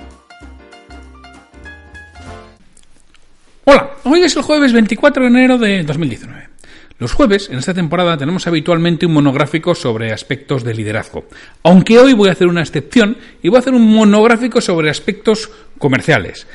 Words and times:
Hola, 3.65 3.89
hoy 4.03 4.21
es 4.21 4.35
el 4.35 4.43
jueves 4.43 4.73
24 4.73 5.23
de 5.23 5.29
enero 5.29 5.57
de 5.57 5.83
2019. 5.83 6.48
Los 6.99 7.13
jueves, 7.13 7.49
en 7.49 7.57
esta 7.57 7.73
temporada, 7.73 8.17
tenemos 8.17 8.45
habitualmente 8.45 9.05
un 9.05 9.13
monográfico 9.13 9.73
sobre 9.73 10.11
aspectos 10.11 10.65
de 10.65 10.73
liderazgo. 10.73 11.23
Aunque 11.63 11.97
hoy 11.97 12.11
voy 12.11 12.27
a 12.27 12.33
hacer 12.33 12.47
una 12.47 12.59
excepción 12.59 13.15
y 13.41 13.47
voy 13.47 13.55
a 13.55 13.59
hacer 13.59 13.73
un 13.73 13.87
monográfico 13.87 14.59
sobre 14.59 14.89
aspectos 14.89 15.49
comerciales. 15.77 16.45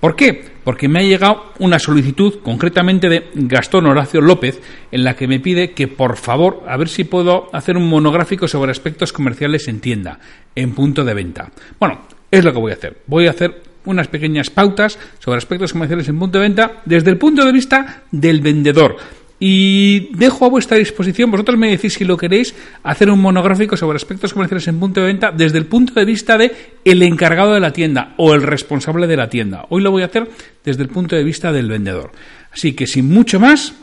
¿Por 0.00 0.16
qué? 0.16 0.44
Porque 0.64 0.88
me 0.88 0.98
ha 0.98 1.02
llegado 1.02 1.52
una 1.60 1.78
solicitud 1.78 2.40
concretamente 2.42 3.08
de 3.08 3.28
Gastón 3.34 3.86
Horacio 3.86 4.20
López 4.20 4.60
en 4.90 5.04
la 5.04 5.14
que 5.14 5.28
me 5.28 5.38
pide 5.38 5.70
que 5.70 5.86
por 5.86 6.16
favor 6.16 6.64
a 6.66 6.76
ver 6.76 6.88
si 6.88 7.04
puedo 7.04 7.48
hacer 7.52 7.76
un 7.76 7.88
monográfico 7.88 8.48
sobre 8.48 8.72
aspectos 8.72 9.12
comerciales 9.12 9.68
en 9.68 9.78
tienda, 9.78 10.18
en 10.56 10.74
punto 10.74 11.04
de 11.04 11.14
venta. 11.14 11.52
Bueno, 11.78 12.00
es 12.28 12.44
lo 12.44 12.52
que 12.52 12.58
voy 12.58 12.72
a 12.72 12.74
hacer. 12.74 13.02
Voy 13.06 13.28
a 13.28 13.30
hacer 13.30 13.62
unas 13.84 14.08
pequeñas 14.08 14.50
pautas 14.50 14.98
sobre 15.20 15.38
aspectos 15.38 15.72
comerciales 15.72 16.08
en 16.08 16.18
punto 16.18 16.38
de 16.38 16.48
venta 16.48 16.82
desde 16.84 17.10
el 17.10 17.18
punto 17.18 17.44
de 17.44 17.52
vista 17.52 18.02
del 18.10 18.40
vendedor 18.40 18.96
y 19.44 20.14
dejo 20.14 20.44
a 20.44 20.48
vuestra 20.48 20.76
disposición, 20.76 21.32
vosotros 21.32 21.58
me 21.58 21.68
decís 21.68 21.94
si 21.94 22.04
lo 22.04 22.16
queréis, 22.16 22.54
hacer 22.84 23.10
un 23.10 23.20
monográfico 23.20 23.76
sobre 23.76 23.96
aspectos 23.96 24.32
comerciales 24.32 24.68
en 24.68 24.78
punto 24.78 25.00
de 25.00 25.06
venta 25.06 25.32
desde 25.32 25.58
el 25.58 25.66
punto 25.66 25.94
de 25.94 26.04
vista 26.04 26.38
de 26.38 26.54
el 26.84 27.02
encargado 27.02 27.52
de 27.52 27.58
la 27.58 27.72
tienda 27.72 28.14
o 28.18 28.34
el 28.34 28.42
responsable 28.42 29.08
de 29.08 29.16
la 29.16 29.28
tienda. 29.28 29.66
Hoy 29.70 29.82
lo 29.82 29.90
voy 29.90 30.02
a 30.02 30.06
hacer 30.06 30.30
desde 30.64 30.84
el 30.84 30.90
punto 30.90 31.16
de 31.16 31.24
vista 31.24 31.50
del 31.50 31.68
vendedor. 31.68 32.12
Así 32.52 32.74
que 32.74 32.86
sin 32.86 33.08
mucho 33.08 33.40
más, 33.40 33.74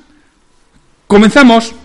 comenzamos. 1.08 1.76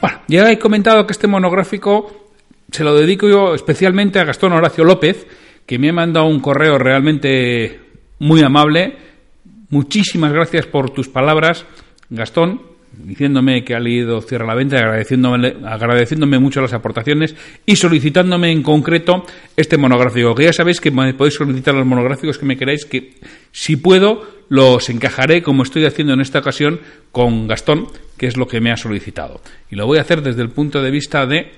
Bueno, 0.00 0.18
ya 0.28 0.50
he 0.50 0.58
comentado 0.58 1.06
que 1.06 1.12
este 1.12 1.26
monográfico 1.26 2.29
se 2.70 2.84
lo 2.84 2.94
dedico 2.94 3.28
yo 3.28 3.54
especialmente 3.54 4.18
a 4.18 4.24
Gastón 4.24 4.52
Horacio 4.52 4.84
López, 4.84 5.26
que 5.66 5.78
me 5.78 5.90
ha 5.90 5.92
mandado 5.92 6.26
un 6.26 6.40
correo 6.40 6.78
realmente 6.78 7.80
muy 8.18 8.42
amable. 8.42 8.96
Muchísimas 9.70 10.32
gracias 10.32 10.66
por 10.66 10.90
tus 10.90 11.08
palabras, 11.08 11.64
Gastón, 12.08 12.60
diciéndome 12.92 13.64
que 13.64 13.74
ha 13.74 13.80
leído 13.80 14.20
Cierra 14.20 14.46
la 14.46 14.54
Venta, 14.54 14.78
agradeciéndome, 14.78 15.54
agradeciéndome 15.64 16.38
mucho 16.38 16.60
las 16.60 16.72
aportaciones 16.72 17.36
y 17.66 17.76
solicitándome 17.76 18.50
en 18.50 18.62
concreto 18.62 19.24
este 19.56 19.78
monográfico. 19.78 20.34
Que 20.34 20.44
ya 20.44 20.52
sabéis 20.52 20.80
que 20.80 20.90
me 20.90 21.14
podéis 21.14 21.34
solicitar 21.34 21.74
los 21.74 21.86
monográficos 21.86 22.38
que 22.38 22.46
me 22.46 22.56
queráis, 22.56 22.84
que 22.84 23.14
si 23.52 23.76
puedo 23.76 24.40
los 24.48 24.90
encajaré 24.90 25.42
como 25.42 25.62
estoy 25.62 25.84
haciendo 25.86 26.14
en 26.14 26.20
esta 26.20 26.40
ocasión 26.40 26.80
con 27.12 27.46
Gastón, 27.46 27.86
que 28.16 28.26
es 28.26 28.36
lo 28.36 28.48
que 28.48 28.60
me 28.60 28.72
ha 28.72 28.76
solicitado. 28.76 29.40
Y 29.70 29.76
lo 29.76 29.86
voy 29.86 29.98
a 29.98 30.02
hacer 30.02 30.22
desde 30.22 30.42
el 30.42 30.50
punto 30.50 30.82
de 30.82 30.90
vista 30.90 31.26
de 31.26 31.52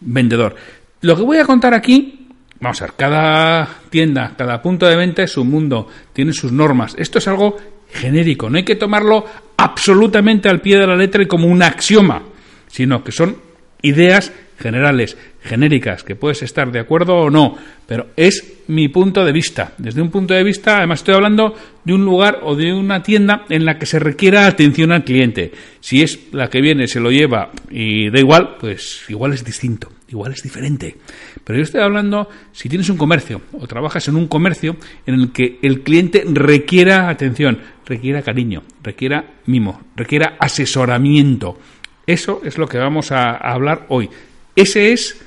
vendedor. 0.00 0.54
Lo 1.00 1.16
que 1.16 1.22
voy 1.22 1.38
a 1.38 1.44
contar 1.44 1.74
aquí, 1.74 2.28
vamos 2.60 2.80
a 2.82 2.86
ver, 2.86 2.94
cada 2.96 3.68
tienda, 3.90 4.34
cada 4.36 4.60
punto 4.60 4.86
de 4.86 4.96
venta 4.96 5.22
es 5.22 5.36
un 5.36 5.50
mundo, 5.50 5.88
tiene 6.12 6.32
sus 6.32 6.52
normas. 6.52 6.94
Esto 6.98 7.18
es 7.18 7.28
algo 7.28 7.56
genérico, 7.90 8.50
no 8.50 8.58
hay 8.58 8.64
que 8.64 8.76
tomarlo 8.76 9.24
absolutamente 9.56 10.48
al 10.48 10.60
pie 10.60 10.78
de 10.78 10.86
la 10.86 10.96
letra 10.96 11.22
y 11.22 11.26
como 11.26 11.46
un 11.46 11.62
axioma, 11.62 12.22
sino 12.66 13.02
que 13.02 13.12
son 13.12 13.47
ideas 13.82 14.32
generales, 14.58 15.16
genéricas, 15.40 16.02
que 16.02 16.16
puedes 16.16 16.42
estar 16.42 16.72
de 16.72 16.80
acuerdo 16.80 17.14
o 17.14 17.30
no, 17.30 17.56
pero 17.86 18.08
es 18.16 18.62
mi 18.66 18.88
punto 18.88 19.24
de 19.24 19.32
vista. 19.32 19.72
Desde 19.78 20.02
un 20.02 20.10
punto 20.10 20.34
de 20.34 20.42
vista, 20.42 20.78
además 20.78 21.00
estoy 21.00 21.14
hablando 21.14 21.54
de 21.84 21.94
un 21.94 22.04
lugar 22.04 22.40
o 22.42 22.56
de 22.56 22.72
una 22.72 23.02
tienda 23.02 23.44
en 23.48 23.64
la 23.64 23.78
que 23.78 23.86
se 23.86 23.98
requiera 23.98 24.46
atención 24.46 24.92
al 24.92 25.04
cliente. 25.04 25.52
Si 25.80 26.02
es 26.02 26.32
la 26.32 26.50
que 26.50 26.60
viene, 26.60 26.88
se 26.88 27.00
lo 27.00 27.10
lleva 27.10 27.50
y 27.70 28.10
da 28.10 28.18
igual, 28.18 28.56
pues 28.60 29.04
igual 29.08 29.32
es 29.32 29.44
distinto, 29.44 29.90
igual 30.08 30.32
es 30.32 30.42
diferente. 30.42 30.96
Pero 31.44 31.58
yo 31.58 31.62
estoy 31.62 31.80
hablando 31.80 32.28
si 32.52 32.68
tienes 32.68 32.90
un 32.90 32.96
comercio 32.96 33.42
o 33.52 33.66
trabajas 33.66 34.08
en 34.08 34.16
un 34.16 34.26
comercio 34.26 34.76
en 35.06 35.14
el 35.14 35.32
que 35.32 35.58
el 35.62 35.82
cliente 35.82 36.24
requiera 36.26 37.08
atención, 37.08 37.58
requiera 37.86 38.22
cariño, 38.22 38.64
requiera 38.82 39.24
mimo, 39.46 39.80
requiera 39.96 40.36
asesoramiento. 40.38 41.58
Eso 42.08 42.40
es 42.42 42.56
lo 42.56 42.66
que 42.66 42.78
vamos 42.78 43.12
a 43.12 43.32
hablar 43.36 43.84
hoy. 43.90 44.08
Ese 44.56 44.92
es 44.94 45.20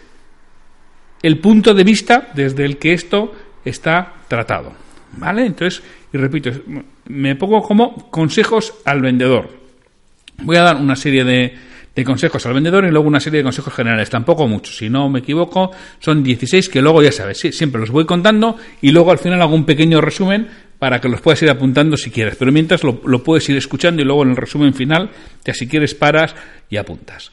el 1.22 1.38
punto 1.38 1.76
de 1.76 1.84
vista 1.84 2.32
desde 2.34 2.66
el 2.66 2.78
que 2.80 2.94
esto 2.94 3.36
está 3.64 4.14
tratado. 4.28 4.74
¿Vale? 5.16 5.46
Entonces, 5.46 5.84
y 6.12 6.18
repito, 6.18 6.50
me 7.06 7.36
pongo 7.36 7.62
como 7.62 8.10
consejos 8.10 8.74
al 8.84 9.00
vendedor. 9.00 9.48
Voy 10.42 10.58
a 10.58 10.64
dar 10.64 10.78
una 10.78 10.96
serie 10.96 11.24
de, 11.24 12.04
consejos 12.04 12.44
al 12.48 12.56
vendedor 12.56 12.84
y 12.86 12.90
luego 12.90 13.08
una 13.08 13.20
serie 13.20 13.42
de 13.42 13.44
consejos 13.44 13.76
generales. 13.76 14.10
Tampoco 14.10 14.48
muchos, 14.48 14.76
si 14.76 14.90
no 14.90 15.08
me 15.08 15.20
equivoco, 15.20 15.70
son 16.00 16.24
16 16.24 16.68
que 16.68 16.82
luego 16.82 17.04
ya 17.04 17.12
sabes, 17.12 17.38
siempre 17.38 17.80
los 17.80 17.92
voy 17.92 18.08
contando 18.08 18.58
y 18.82 18.90
luego 18.90 19.12
al 19.12 19.20
final 19.20 19.40
hago 19.44 19.54
un 19.54 19.66
pequeño 19.66 20.02
resumen 20.02 20.48
para 20.82 21.00
que 21.00 21.08
los 21.08 21.22
puedas 21.22 21.40
ir 21.44 21.50
apuntando 21.52 21.96
si 21.96 22.10
quieres. 22.10 22.36
Pero 22.38 22.52
mientras 22.52 22.84
lo, 22.84 23.24
puedes 23.24 23.48
ir 23.50 23.56
escuchando 23.56 24.02
y 24.02 24.04
luego 24.04 24.24
en 24.24 24.32
el 24.32 24.36
resumen 24.36 24.74
final, 24.74 25.12
ya 25.46 25.54
si 25.54 25.68
quieres 25.68 25.94
paras 25.94 26.34
y 26.72 26.78
apuntas. 26.78 27.32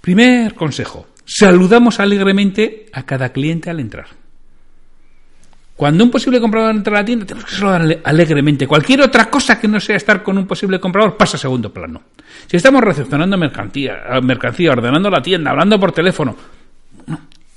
Primer 0.00 0.54
consejo, 0.54 1.06
saludamos 1.24 2.00
alegremente 2.00 2.86
a 2.92 3.04
cada 3.04 3.28
cliente 3.28 3.70
al 3.70 3.78
entrar. 3.78 4.08
Cuando 5.76 6.02
un 6.02 6.10
posible 6.10 6.40
comprador 6.40 6.74
entra 6.74 6.98
a 6.98 7.02
la 7.02 7.04
tienda, 7.04 7.26
tenemos 7.26 7.48
que 7.48 7.54
saludar 7.54 8.00
alegremente. 8.02 8.66
Cualquier 8.66 9.02
otra 9.02 9.30
cosa 9.30 9.60
que 9.60 9.68
no 9.68 9.78
sea 9.78 9.94
estar 9.94 10.24
con 10.24 10.36
un 10.36 10.48
posible 10.48 10.80
comprador 10.80 11.16
pasa 11.16 11.36
a 11.36 11.40
segundo 11.40 11.72
plano. 11.72 12.02
Si 12.48 12.56
estamos 12.56 12.82
recepcionando 12.82 13.38
mercancía, 13.38 13.98
mercancía 14.20 14.72
ordenando 14.72 15.10
la 15.10 15.22
tienda, 15.22 15.52
hablando 15.52 15.78
por 15.78 15.92
teléfono, 15.92 16.34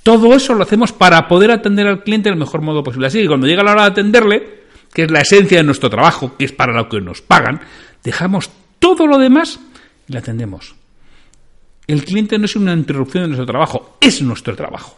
todo 0.04 0.32
eso 0.32 0.54
lo 0.54 0.62
hacemos 0.62 0.92
para 0.92 1.26
poder 1.26 1.50
atender 1.50 1.88
al 1.88 2.04
cliente 2.04 2.30
del 2.30 2.38
mejor 2.38 2.62
modo 2.62 2.84
posible. 2.84 3.08
Así 3.08 3.20
que 3.20 3.26
cuando 3.26 3.48
llega 3.48 3.64
la 3.64 3.72
hora 3.72 3.82
de 3.82 3.88
atenderle, 3.88 4.59
que 4.92 5.04
es 5.04 5.10
la 5.10 5.20
esencia 5.20 5.58
de 5.58 5.64
nuestro 5.64 5.90
trabajo, 5.90 6.36
que 6.36 6.44
es 6.44 6.52
para 6.52 6.72
lo 6.72 6.88
que 6.88 7.00
nos 7.00 7.22
pagan, 7.22 7.60
dejamos 8.02 8.50
todo 8.78 9.06
lo 9.06 9.18
demás 9.18 9.60
y 10.08 10.12
le 10.12 10.18
atendemos. 10.18 10.74
El 11.86 12.04
cliente 12.04 12.38
no 12.38 12.44
es 12.44 12.56
una 12.56 12.72
interrupción 12.72 13.24
de 13.24 13.28
nuestro 13.28 13.46
trabajo, 13.46 13.96
es 14.00 14.22
nuestro 14.22 14.54
trabajo. 14.54 14.96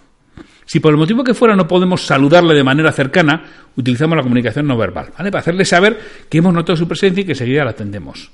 Si 0.65 0.81
por 0.81 0.93
el 0.93 0.99
motivo 0.99 1.25
que 1.25 1.35
fuera 1.35 1.57
no 1.57 1.67
podemos 1.67 2.07
saludarle 2.07 2.55
de 2.55 2.65
manera 2.65 2.93
cercana, 2.93 3.45
utilizamos 3.77 4.17
la 4.17 4.23
comunicación 4.23 4.67
no 4.67 4.77
verbal, 4.77 5.13
¿vale? 5.17 5.31
Para 5.31 5.41
hacerle 5.41 5.65
saber 5.65 5.99
que 6.29 6.39
hemos 6.39 6.55
notado 6.55 6.77
su 6.77 6.87
presencia 6.87 7.23
y 7.23 7.25
que 7.25 7.35
seguida 7.35 7.65
la 7.65 7.71
atendemos. 7.71 8.31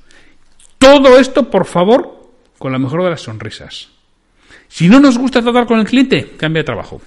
Todo 0.79 1.19
esto, 1.19 1.51
por 1.51 1.67
favor, 1.67 2.31
con 2.59 2.73
la 2.73 2.79
mejor 2.79 3.05
de 3.05 3.11
las 3.11 3.23
sonrisas. 3.23 3.89
Si 4.69 4.89
no 4.89 5.01
nos 5.01 5.19
gusta 5.19 5.43
tratar 5.43 5.67
con 5.67 5.81
el 5.81 5.87
cliente, 5.87 6.35
cambia 6.37 6.61
de 6.61 6.67
trabajo. 6.67 7.01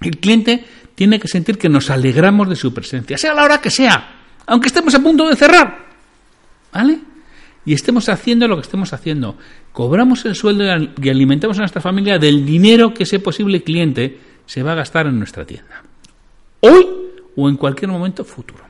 El 0.00 0.18
cliente 0.18 0.64
tiene 0.94 1.18
que 1.18 1.28
sentir 1.28 1.58
que 1.58 1.68
nos 1.68 1.90
alegramos 1.90 2.48
de 2.48 2.56
su 2.56 2.72
presencia, 2.74 3.18
sea 3.18 3.34
la 3.34 3.44
hora 3.44 3.60
que 3.60 3.70
sea, 3.70 4.20
aunque 4.46 4.68
estemos 4.68 4.94
a 4.94 5.02
punto 5.02 5.28
de 5.28 5.36
cerrar. 5.36 5.90
¿Vale? 6.72 7.00
Y 7.64 7.74
estemos 7.74 8.08
haciendo 8.08 8.48
lo 8.48 8.56
que 8.56 8.62
estemos 8.62 8.92
haciendo. 8.92 9.36
Cobramos 9.72 10.24
el 10.24 10.34
sueldo 10.34 10.64
y 11.00 11.08
alimentamos 11.08 11.58
a 11.58 11.60
nuestra 11.60 11.82
familia 11.82 12.18
del 12.18 12.44
dinero 12.46 12.94
que 12.94 13.02
ese 13.02 13.20
posible 13.20 13.62
cliente 13.62 14.18
se 14.46 14.62
va 14.62 14.72
a 14.72 14.76
gastar 14.76 15.06
en 15.06 15.18
nuestra 15.18 15.44
tienda. 15.44 15.82
Hoy 16.60 16.86
o 17.36 17.48
en 17.48 17.56
cualquier 17.56 17.90
momento 17.90 18.24
futuro. 18.24 18.64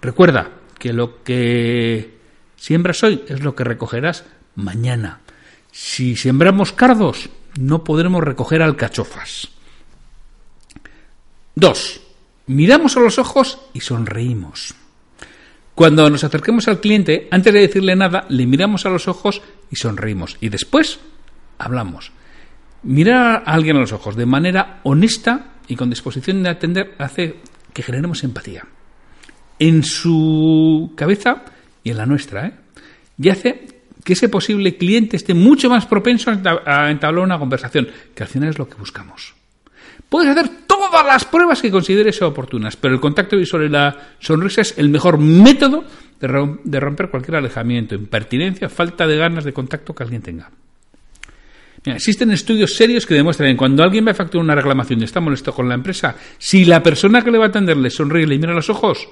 Recuerda 0.00 0.50
que 0.78 0.92
lo 0.92 1.22
que 1.22 2.16
siembras 2.56 3.02
hoy 3.02 3.22
es 3.28 3.42
lo 3.42 3.54
que 3.54 3.64
recogerás 3.64 4.24
mañana. 4.54 5.20
Si 5.70 6.16
sembramos 6.16 6.72
cardos, 6.72 7.28
no 7.58 7.84
podremos 7.84 8.22
recoger 8.24 8.62
alcachofas. 8.62 9.48
Dos, 11.58 12.02
miramos 12.48 12.98
a 12.98 13.00
los 13.00 13.18
ojos 13.18 13.58
y 13.72 13.80
sonreímos. 13.80 14.74
Cuando 15.74 16.10
nos 16.10 16.22
acerquemos 16.22 16.68
al 16.68 16.80
cliente, 16.80 17.28
antes 17.30 17.50
de 17.50 17.60
decirle 17.60 17.96
nada, 17.96 18.26
le 18.28 18.44
miramos 18.46 18.84
a 18.84 18.90
los 18.90 19.08
ojos 19.08 19.40
y 19.70 19.76
sonreímos. 19.76 20.36
Y 20.42 20.50
después 20.50 21.00
hablamos. 21.56 22.12
Mirar 22.82 23.42
a 23.46 23.54
alguien 23.54 23.78
a 23.78 23.80
los 23.80 23.94
ojos 23.94 24.16
de 24.16 24.26
manera 24.26 24.80
honesta 24.82 25.54
y 25.66 25.76
con 25.76 25.88
disposición 25.88 26.42
de 26.42 26.50
atender 26.50 26.94
hace 26.98 27.36
que 27.72 27.82
generemos 27.82 28.22
empatía. 28.22 28.66
En 29.58 29.82
su 29.82 30.92
cabeza 30.94 31.42
y 31.82 31.90
en 31.90 31.96
la 31.96 32.04
nuestra, 32.04 32.48
¿eh? 32.48 32.52
Y 33.18 33.30
hace 33.30 33.80
que 34.04 34.12
ese 34.12 34.28
posible 34.28 34.76
cliente 34.76 35.16
esté 35.16 35.32
mucho 35.32 35.70
más 35.70 35.86
propenso 35.86 36.30
a 36.30 36.90
entablar 36.90 37.24
una 37.24 37.38
conversación, 37.38 37.88
que 38.14 38.22
al 38.22 38.28
final 38.28 38.50
es 38.50 38.58
lo 38.58 38.68
que 38.68 38.76
buscamos. 38.76 39.35
Puedes 40.08 40.30
hacer 40.30 40.48
todas 40.66 41.04
las 41.04 41.24
pruebas 41.24 41.60
que 41.60 41.70
consideres 41.70 42.20
oportunas, 42.22 42.76
pero 42.76 42.94
el 42.94 43.00
contacto 43.00 43.36
visual 43.36 43.64
y 43.64 43.68
la 43.68 44.14
sonrisa 44.20 44.60
es 44.60 44.78
el 44.78 44.88
mejor 44.88 45.18
método 45.18 45.84
de 46.18 46.80
romper 46.80 47.10
cualquier 47.10 47.36
alejamiento, 47.36 47.94
impertinencia, 47.94 48.68
falta 48.68 49.06
de 49.06 49.16
ganas 49.16 49.44
de 49.44 49.52
contacto 49.52 49.94
que 49.94 50.02
alguien 50.02 50.22
tenga. 50.22 50.50
existen 51.84 52.30
estudios 52.30 52.74
serios 52.74 53.04
que 53.04 53.14
demuestran 53.14 53.52
que 53.52 53.56
cuando 53.56 53.82
alguien 53.82 54.04
va 54.04 54.10
a 54.10 54.12
efectuar 54.12 54.42
una 54.42 54.54
reclamación 54.54 55.00
y 55.00 55.04
está 55.04 55.20
molesto 55.20 55.52
con 55.52 55.68
la 55.68 55.74
empresa, 55.74 56.16
si 56.38 56.64
la 56.64 56.82
persona 56.82 57.22
que 57.22 57.30
le 57.30 57.38
va 57.38 57.46
a 57.46 57.48
atender 57.48 57.76
le 57.76 57.90
sonríe 57.90 58.22
y 58.22 58.26
le 58.26 58.38
mira 58.38 58.54
los 58.54 58.70
ojos, 58.70 59.08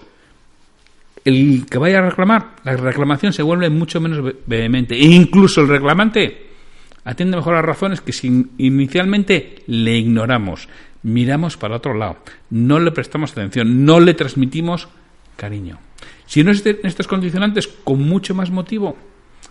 el 1.25 1.67
que 1.69 1.79
vaya 1.79 1.99
a 1.99 2.03
reclamar, 2.03 2.57
la 2.65 2.77
reclamación 2.77 3.33
se 3.33 3.43
vuelve 3.43 3.71
mucho 3.71 4.01
menos 4.01 4.35
vehemente. 4.47 4.95
E 4.95 5.05
incluso 5.05 5.63
el 5.63 5.69
reclamante 5.69 6.54
atiende 7.05 7.37
mejor 7.37 7.55
las 7.55 7.65
razones 7.65 8.01
que 8.01 8.13
si 8.13 8.47
inicialmente 8.59 9.63
le 9.67 9.97
ignoramos, 9.97 10.69
miramos 11.03 11.57
para 11.57 11.77
otro 11.77 11.95
lado, 11.95 12.19
no 12.51 12.81
le 12.81 12.91
prestamos 12.91 13.33
atención, 13.33 13.85
no 13.85 14.01
le 14.01 14.15
transmitimos 14.15 14.89
cariño. 15.37 15.79
Si 16.27 16.43
no 16.43 16.53
en 16.53 16.79
estos 16.85 17.07
condicionantes, 17.07 17.69
con 17.69 18.01
mucho 18.01 18.35
más 18.35 18.51
motivo, 18.51 18.97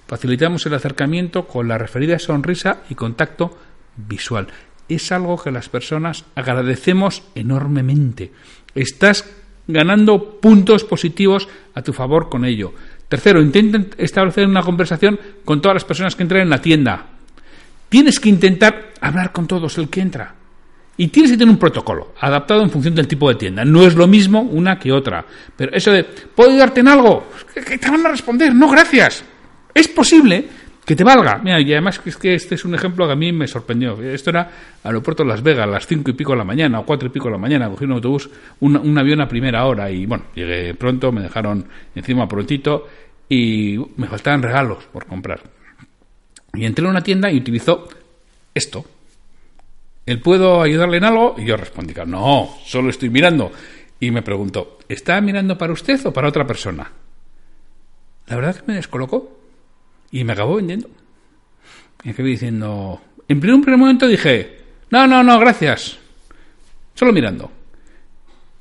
facilitamos 0.07 0.65
el 0.65 0.73
acercamiento 0.73 1.47
con 1.47 1.67
la 1.67 1.77
referida 1.77 2.19
sonrisa 2.19 2.81
y 2.89 2.95
contacto 2.95 3.57
visual. 3.95 4.47
Es 4.89 5.11
algo 5.11 5.41
que 5.41 5.51
las 5.51 5.69
personas 5.69 6.25
agradecemos 6.35 7.23
enormemente. 7.35 8.31
Estás 8.75 9.29
ganando 9.67 10.39
puntos 10.41 10.83
positivos 10.83 11.47
a 11.73 11.81
tu 11.81 11.94
favor 11.94 12.29
con 12.29 12.44
ello. 12.44 12.73
Tercero, 13.07 13.41
intenten 13.41 13.91
establecer 13.97 14.47
una 14.47 14.63
conversación 14.63 15.19
con 15.45 15.61
todas 15.61 15.75
las 15.75 15.85
personas 15.85 16.15
que 16.15 16.23
entran 16.23 16.41
en 16.41 16.49
la 16.49 16.61
tienda. 16.61 17.12
Tienes 17.94 18.19
que 18.19 18.28
intentar 18.28 18.94
hablar 19.01 19.31
con 19.31 19.45
todos 19.45 19.78
el 19.78 19.88
que 19.88 20.01
entra. 20.01 20.34
Y 20.98 21.10
tienes 21.10 21.30
que 21.30 21.38
tener 21.38 21.51
un 21.51 21.60
protocolo 21.60 22.16
adaptado 22.19 22.63
en 22.63 22.72
función 22.72 22.95
del 22.95 23.07
tipo 23.07 23.30
de 23.30 23.36
tienda. 23.36 23.63
No 23.63 23.86
es 23.86 23.94
lo 23.94 24.07
mismo 24.07 24.42
una 24.42 24.80
que 24.80 24.92
otra. 24.92 25.24
Pero 25.56 25.72
eso 25.75 25.92
de, 25.92 26.04
¿puedo 26.04 26.50
ayudarte 26.50 26.80
en 26.80 26.88
algo? 26.88 27.28
¿Qué 27.54 27.78
te 27.78 27.92
van 27.92 28.04
a 28.04 28.10
responder? 28.10 28.56
No, 28.56 28.68
gracias. 28.68 29.24
Es 29.75 29.88
posible 29.90 30.48
que 30.84 30.95
te 30.95 31.04
valga. 31.04 31.38
Mira, 31.44 31.62
y 31.62 31.72
además 31.72 32.01
es 32.04 32.18
que 32.18 32.34
este 32.34 32.56
es 32.56 32.66
un 32.66 32.74
ejemplo 32.74 33.06
que 33.06 33.13
a 33.13 33.16
mí 33.16 33.31
me 33.31 33.48
sorprendió. 33.48 34.01
Esto 34.01 34.31
era 34.31 34.50
aeropuerto 34.84 35.24
Las 35.24 35.44
Vegas, 35.44 35.68
a 35.68 35.69
las 35.69 35.86
cinco 35.86 36.10
y 36.10 36.13
pico 36.13 36.31
de 36.31 36.40
la 36.40 36.45
mañana, 36.45 36.80
o 36.80 36.88
cuatro 36.88 37.10
y 37.10 37.12
pico 37.12 37.25
de 37.25 37.34
la 37.34 37.38
mañana, 37.38 37.69
cogí 37.69 37.86
un 37.86 37.92
autobús, 37.92 38.28
un, 38.62 38.75
un 38.75 38.98
avión 38.98 39.22
a 39.22 39.28
primera 39.28 39.66
hora, 39.66 39.92
y 39.92 40.07
bueno, 40.07 40.24
llegué 40.34 40.74
pronto, 40.74 41.12
me 41.12 41.22
dejaron 41.22 41.68
encima 41.94 42.28
prontito, 42.28 42.88
y 43.30 43.78
me 43.98 44.07
faltaban 44.07 44.42
regalos 44.42 44.84
por 44.92 45.06
comprar. 45.06 45.42
Y 46.55 46.65
entré 46.65 46.85
en 46.85 46.91
una 46.91 47.01
tienda 47.01 47.31
y 47.31 47.38
utilizó 47.38 47.89
esto. 48.53 48.85
¿El 50.05 50.19
puedo 50.19 50.61
ayudarle 50.61 50.97
en 50.97 51.05
algo? 51.05 51.35
Y 51.38 51.45
yo 51.45 51.57
respondí, 51.57 51.94
no, 52.05 52.57
solo 52.63 52.89
estoy 52.89 53.09
mirando. 53.09 53.51
Y 54.00 54.11
me 54.11 54.21
preguntó, 54.21 54.77
¿está 54.88 55.19
mirando 55.21 55.57
para 55.57 55.73
usted 55.73 56.05
o 56.05 56.13
para 56.13 56.27
otra 56.27 56.45
persona? 56.45 56.91
La 58.27 58.35
verdad 58.35 58.55
que 58.55 58.67
me 58.67 58.75
descolocó 58.75 59.39
y 60.11 60.23
me 60.23 60.33
acabó 60.33 60.55
vendiendo. 60.55 60.89
Y 62.03 62.09
acabé 62.09 62.29
diciendo, 62.29 63.01
en 63.27 63.39
primer, 63.39 63.77
momento 63.77 64.07
dije, 64.07 64.59
no, 64.91 65.07
no, 65.07 65.23
no, 65.23 65.39
gracias. 65.39 65.97
Solo 66.94 67.13
mirando. 67.13 67.51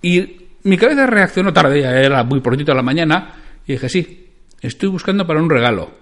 Y 0.00 0.36
mi 0.62 0.78
cabeza 0.78 1.06
reaccionó 1.06 1.52
tarde, 1.52 1.82
ya 1.82 1.90
era 2.00 2.24
muy 2.24 2.40
prontito 2.40 2.72
a 2.72 2.76
la 2.76 2.82
mañana, 2.82 3.34
y 3.66 3.72
dije, 3.72 3.88
sí, 3.88 4.30
estoy 4.62 4.88
buscando 4.88 5.26
para 5.26 5.42
un 5.42 5.50
regalo 5.50 6.01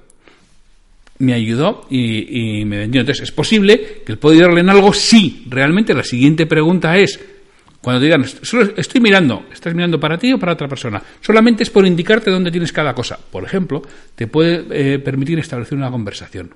me 1.21 1.35
ayudó 1.35 1.87
y, 1.91 2.65
me 2.65 2.79
vendió. 2.79 3.03
Entonces, 3.03 3.25
es 3.25 3.33
posible 3.33 4.03
que 4.05 4.13
él 4.13 4.19
pueda 4.19 4.37
ayudarle 4.37 4.61
en 4.61 4.71
algo 4.71 4.93
sí. 4.93 5.45
Realmente 5.49 5.95
la 5.95 6.03
siguiente 6.03 6.47
pregunta 6.47 6.97
es, 6.97 7.21
cuando 7.81 8.01
te 8.01 8.07
digan, 8.07 8.25
solo 8.25 8.73
estoy 8.77 9.01
mirando, 9.01 9.47
¿estás 9.53 9.75
mirando 9.75 10.01
para 10.01 10.19
ti 10.19 10.33
o 10.33 10.39
para 10.39 10.55
otra 10.55 10.67
persona? 10.67 11.03
Solamente 11.21 11.63
es 11.63 11.71
por 11.71 11.87
indicarte 11.87 12.31
dónde 12.31 12.51
tienes 12.51 12.73
cada 12.73 12.95
cosa. 12.95 13.19
Por 13.19 13.45
ejemplo, 13.45 13.83
te 14.15 14.27
puede 14.27 14.65
eh, 14.71 14.99
permitir 14.99 15.39
establecer 15.39 15.77
una 15.77 15.91
conversación. 15.91 16.55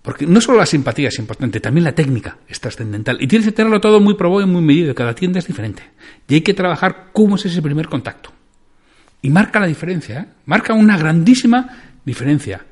Porque 0.00 0.26
no 0.26 0.40
solo 0.40 0.58
la 0.58 0.66
simpatía 0.66 1.08
es 1.08 1.18
importante, 1.18 1.60
también 1.60 1.84
la 1.84 1.94
técnica 1.94 2.38
es 2.48 2.58
trascendental. 2.58 3.18
Y 3.20 3.26
tienes 3.26 3.46
que 3.46 3.52
tenerlo 3.52 3.80
todo 3.80 4.00
muy 4.00 4.14
probado 4.14 4.40
y 4.40 4.46
muy 4.46 4.62
medido. 4.62 4.94
Cada 4.94 5.14
tienda 5.14 5.38
es 5.38 5.46
diferente. 5.46 5.82
Y 6.26 6.34
hay 6.34 6.40
que 6.40 6.54
trabajar 6.54 7.10
cómo 7.12 7.36
es 7.36 7.44
ese 7.44 7.60
primer 7.60 7.86
contacto. 7.86 8.32
Y 9.20 9.30
marca 9.30 9.60
la 9.60 9.66
diferencia, 9.66 10.20
¿eh? 10.20 10.26
marca 10.46 10.72
una 10.72 10.98
grandísima 10.98 11.91
diferencia. 12.04 12.64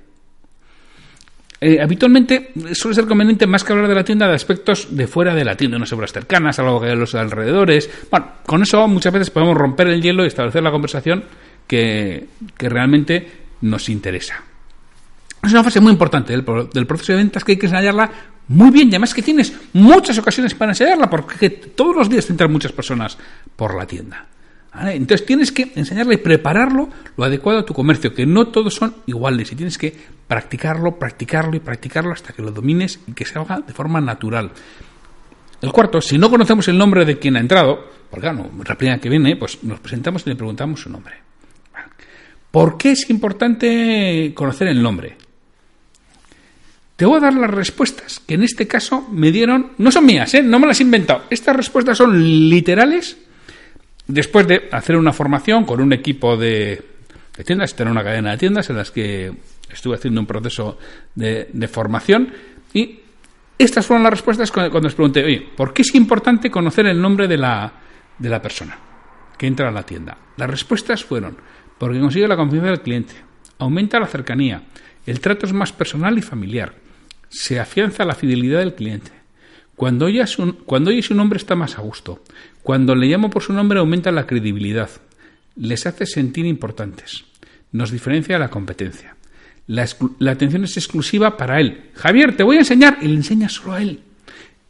Eh, 1.62 1.78
habitualmente 1.78 2.52
suele 2.72 2.94
ser 2.94 3.06
conveniente 3.06 3.46
más 3.46 3.62
que 3.62 3.72
hablar 3.72 3.86
de 3.86 3.94
la 3.94 4.04
tienda 4.04 4.26
de 4.26 4.34
aspectos 4.34 4.96
de 4.96 5.06
fuera 5.06 5.34
de 5.34 5.44
la 5.44 5.56
tienda, 5.56 5.76
unas 5.76 5.92
obras 5.92 6.10
cercanas, 6.10 6.58
algo 6.58 6.80
que 6.80 6.86
de 6.86 6.96
los 6.96 7.14
alrededores. 7.14 7.90
Bueno, 8.10 8.28
con 8.46 8.62
eso 8.62 8.88
muchas 8.88 9.12
veces 9.12 9.30
podemos 9.30 9.56
romper 9.56 9.88
el 9.88 10.00
hielo 10.00 10.24
y 10.24 10.28
establecer 10.28 10.62
la 10.62 10.70
conversación 10.70 11.24
que, 11.66 12.28
realmente 12.58 13.30
nos 13.60 13.90
interesa. 13.90 14.42
Es 15.42 15.52
una 15.52 15.62
fase 15.62 15.80
muy 15.80 15.92
importante 15.92 16.32
del, 16.32 16.44
del, 16.72 16.86
proceso 16.86 17.12
de 17.12 17.18
ventas 17.18 17.44
que 17.44 17.52
hay 17.52 17.58
que 17.58 17.66
ensayarla 17.66 18.10
muy 18.48 18.70
bien 18.70 18.88
y 18.88 18.92
además 18.92 19.12
que 19.12 19.22
tienes 19.22 19.52
muchas 19.74 20.16
ocasiones 20.18 20.54
para 20.54 20.72
ensayarla 20.72 21.10
porque 21.10 21.50
todos 21.50 21.94
los 21.94 22.08
días 22.08 22.28
entran 22.30 22.50
muchas 22.50 22.72
personas 22.72 23.18
por 23.54 23.76
la 23.76 23.86
tienda. 23.86 24.26
Entonces 24.72 25.26
tienes 25.26 25.50
que 25.50 25.72
enseñarle 25.74 26.14
y 26.14 26.18
prepararlo 26.18 26.88
lo 27.16 27.24
adecuado 27.24 27.58
a 27.58 27.66
tu 27.66 27.74
comercio, 27.74 28.14
que 28.14 28.24
no 28.24 28.48
todos 28.48 28.74
son 28.74 28.94
iguales 29.06 29.50
y 29.50 29.56
tienes 29.56 29.76
que 29.76 29.94
practicarlo, 30.28 30.96
practicarlo 30.96 31.56
y 31.56 31.60
practicarlo 31.60 32.12
hasta 32.12 32.32
que 32.32 32.42
lo 32.42 32.52
domines 32.52 33.00
y 33.06 33.12
que 33.12 33.24
se 33.24 33.38
haga 33.38 33.60
de 33.60 33.72
forma 33.72 34.00
natural. 34.00 34.52
El 35.60 35.72
cuarto, 35.72 36.00
si 36.00 36.18
no 36.18 36.30
conocemos 36.30 36.68
el 36.68 36.78
nombre 36.78 37.04
de 37.04 37.18
quien 37.18 37.36
ha 37.36 37.40
entrado, 37.40 37.84
porque 38.08 38.28
claro, 38.28 38.48
la 38.66 38.74
primera 38.76 38.98
que 38.98 39.08
viene, 39.08 39.36
pues 39.36 39.62
nos 39.64 39.80
presentamos 39.80 40.24
y 40.26 40.30
le 40.30 40.36
preguntamos 40.36 40.80
su 40.80 40.88
nombre. 40.88 41.14
¿Por 42.50 42.78
qué 42.78 42.92
es 42.92 43.10
importante 43.10 44.32
conocer 44.34 44.68
el 44.68 44.82
nombre? 44.82 45.16
Te 46.96 47.06
voy 47.06 47.18
a 47.18 47.20
dar 47.20 47.34
las 47.34 47.50
respuestas 47.50 48.20
que 48.20 48.34
en 48.34 48.42
este 48.42 48.68
caso 48.68 49.08
me 49.10 49.32
dieron, 49.32 49.72
no 49.78 49.90
son 49.90 50.06
mías, 50.06 50.34
¿eh? 50.34 50.42
no 50.42 50.58
me 50.58 50.66
las 50.66 50.80
he 50.80 50.82
inventado. 50.82 51.24
Estas 51.30 51.56
respuestas 51.56 51.98
son 51.98 52.48
literales 52.50 53.16
Después 54.10 54.48
de 54.48 54.68
hacer 54.72 54.96
una 54.96 55.12
formación 55.12 55.64
con 55.64 55.80
un 55.80 55.92
equipo 55.92 56.36
de, 56.36 56.82
tiendas, 57.46 57.76
tener 57.76 57.92
una 57.92 58.02
cadena 58.02 58.32
de 58.32 58.38
tiendas 58.38 58.68
en 58.68 58.76
las 58.76 58.90
que 58.90 59.32
estuve 59.70 59.94
haciendo 59.94 60.20
un 60.20 60.26
proceso 60.26 60.78
de, 61.14 61.68
formación 61.72 62.32
y 62.74 62.98
estas 63.56 63.86
fueron 63.86 64.02
las 64.02 64.10
respuestas 64.10 64.50
cuando, 64.50 64.80
les 64.80 64.94
pregunté, 64.94 65.24
oye, 65.24 65.48
¿por 65.56 65.72
qué 65.72 65.82
es 65.82 65.94
importante 65.94 66.50
conocer 66.50 66.86
el 66.86 67.00
nombre 67.00 67.28
de 67.28 67.36
la, 67.36 67.72
de 68.18 68.28
la 68.28 68.42
persona 68.42 68.76
que 69.38 69.46
entra 69.46 69.68
a 69.68 69.72
la 69.72 69.84
tienda? 69.84 70.18
Las 70.36 70.50
respuestas 70.50 71.04
fueron, 71.04 71.36
porque 71.78 72.00
consigue 72.00 72.26
la 72.26 72.36
confianza 72.36 72.70
del 72.70 72.80
cliente, 72.80 73.14
aumenta 73.58 74.00
la 74.00 74.08
cercanía, 74.08 74.64
el 75.06 75.20
trato 75.20 75.46
es 75.46 75.52
más 75.52 75.70
personal 75.70 76.18
y 76.18 76.22
familiar, 76.22 76.74
se 77.28 77.60
afianza 77.60 78.04
la 78.04 78.16
fidelidad 78.16 78.58
del 78.58 78.74
cliente, 78.74 79.12
cuando 79.76 80.06
oye, 80.06 80.26
su, 80.26 80.64
cuando 80.64 80.90
oye 80.90 81.00
su 81.00 81.14
nombre 81.14 81.36
está 81.36 81.54
más 81.54 81.78
a 81.78 81.80
gusto. 81.80 82.22
Cuando 82.62 82.94
le 82.94 83.06
llamo 83.06 83.30
por 83.30 83.42
su 83.42 83.52
nombre 83.52 83.78
aumenta 83.78 84.10
la 84.10 84.26
credibilidad. 84.26 84.90
Les 85.56 85.86
hace 85.86 86.06
sentir 86.06 86.46
importantes. 86.46 87.24
nos 87.72 87.90
diferencia 87.90 88.34
de 88.34 88.40
la 88.40 88.50
competencia. 88.50 89.14
La, 89.66 89.86
atención 90.32 90.64
es 90.64 90.76
exclusiva 90.76 91.36
para 91.36 91.60
él. 91.60 91.90
Javier, 91.94 92.36
te 92.36 92.42
voy 92.42 92.56
a 92.56 92.60
enseñar 92.60 92.98
y 93.00 93.06
le 93.06 93.14
enseñas 93.14 93.52
solo 93.52 93.74
a 93.74 93.82
él. 93.82 94.00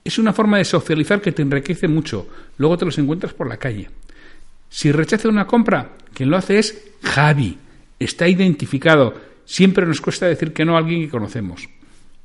Es 0.04 0.18
una 0.18 0.35
forma 0.35 0.59
de 0.59 0.64
socializar 0.64 1.23
que 1.23 1.32
te 1.32 1.40
enriquece 1.40 1.88
mucho. 1.88 2.28
Luego 2.59 2.76
te 2.76 2.85
los 2.85 2.99
encuentras 2.99 3.32
por 3.32 3.49
la 3.49 3.56
calle. 3.56 3.88
Si 4.68 4.92
rechaza 4.92 5.28
una 5.28 5.47
compra, 5.47 5.92
quien 6.12 6.30
lo 6.30 6.37
hace 6.37 6.59
es 6.59 6.90
Javi. 7.02 7.59
Está 7.99 8.28
identificado. 8.28 9.14
Siempre 9.47 9.87
nos 9.87 10.00
cuesta 10.00 10.26
decir 10.26 10.52
que 10.52 10.64
no 10.64 10.76
a 10.76 10.78
alguien 10.78 11.02
que 11.02 11.11
conocemos. 11.11 11.68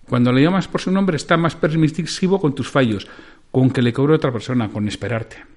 Cuando 0.08 0.32
le 0.32 0.44
llamas 0.44 0.68
por 0.68 0.82
su 0.82 0.92
nombre 0.92 1.18
está 1.18 1.38
más 1.38 1.56
permisivo 1.56 2.40
con 2.40 2.54
tus 2.54 2.70
fallos, 2.70 3.08
con 3.52 3.72
que 3.72 3.82
le 3.82 3.94
cobre 3.94 4.16
otra 4.16 4.32
persona, 4.32 4.70
con 4.70 4.88
esperarte. 4.88 5.55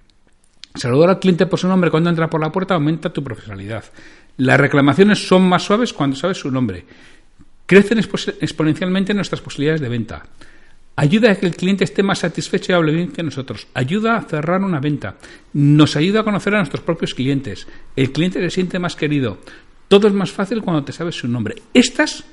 Saludar 0.75 1.11
al 1.11 1.19
cliente 1.19 1.47
por 1.47 1.59
su 1.59 1.69
nombre 1.69 1.91
cuando 1.91 2.11
entra 2.11 2.31
por 2.31 2.41
la 2.41 2.53
puerta 2.53 2.75
aumenta 2.75 3.13
tu 3.13 3.23
profesionalidad. 3.25 3.85
Las 4.37 4.61
reclamaciones 4.61 5.27
son 5.27 5.49
más 5.49 5.65
suaves 5.65 5.93
cuando 5.93 6.17
sabes 6.17 6.39
su 6.39 6.51
nombre. 6.51 6.85
Crecen 7.67 7.99
exponencialmente 7.99 9.13
nuestras 9.13 9.41
posibilidades 9.41 9.81
de 9.81 9.89
venta. 9.89 10.23
Ayuda 10.97 11.31
a 11.31 11.37
que 11.37 11.47
el 11.47 11.55
cliente 11.55 11.85
esté 11.85 12.03
más 12.03 12.21
satisfecho 12.21 12.73
y 12.73 12.75
hable 12.75 12.93
bien 12.93 13.13
que 13.13 13.23
nosotros. 13.23 13.69
Ayuda 13.75 14.17
a 14.17 14.23
cerrar 14.23 14.63
una 14.63 14.81
venta. 14.81 15.17
Nos 15.53 15.97
ayuda 15.97 16.21
a 16.21 16.25
conocer 16.25 16.55
a 16.55 16.59
nuestros 16.59 16.83
propios 16.83 17.15
clientes. 17.15 17.67
El 17.95 18.11
cliente 18.11 18.41
se 18.41 18.51
siente 18.51 18.79
más 18.79 18.97
querido. 18.97 19.39
Todo 19.87 20.09
es 20.09 20.13
más 20.13 20.33
fácil 20.33 20.63
cuando 20.63 20.85
te 20.85 20.93
sabes 20.93 21.15
su 21.15 21.29
nombre. 21.29 21.63
Estas 21.73 22.25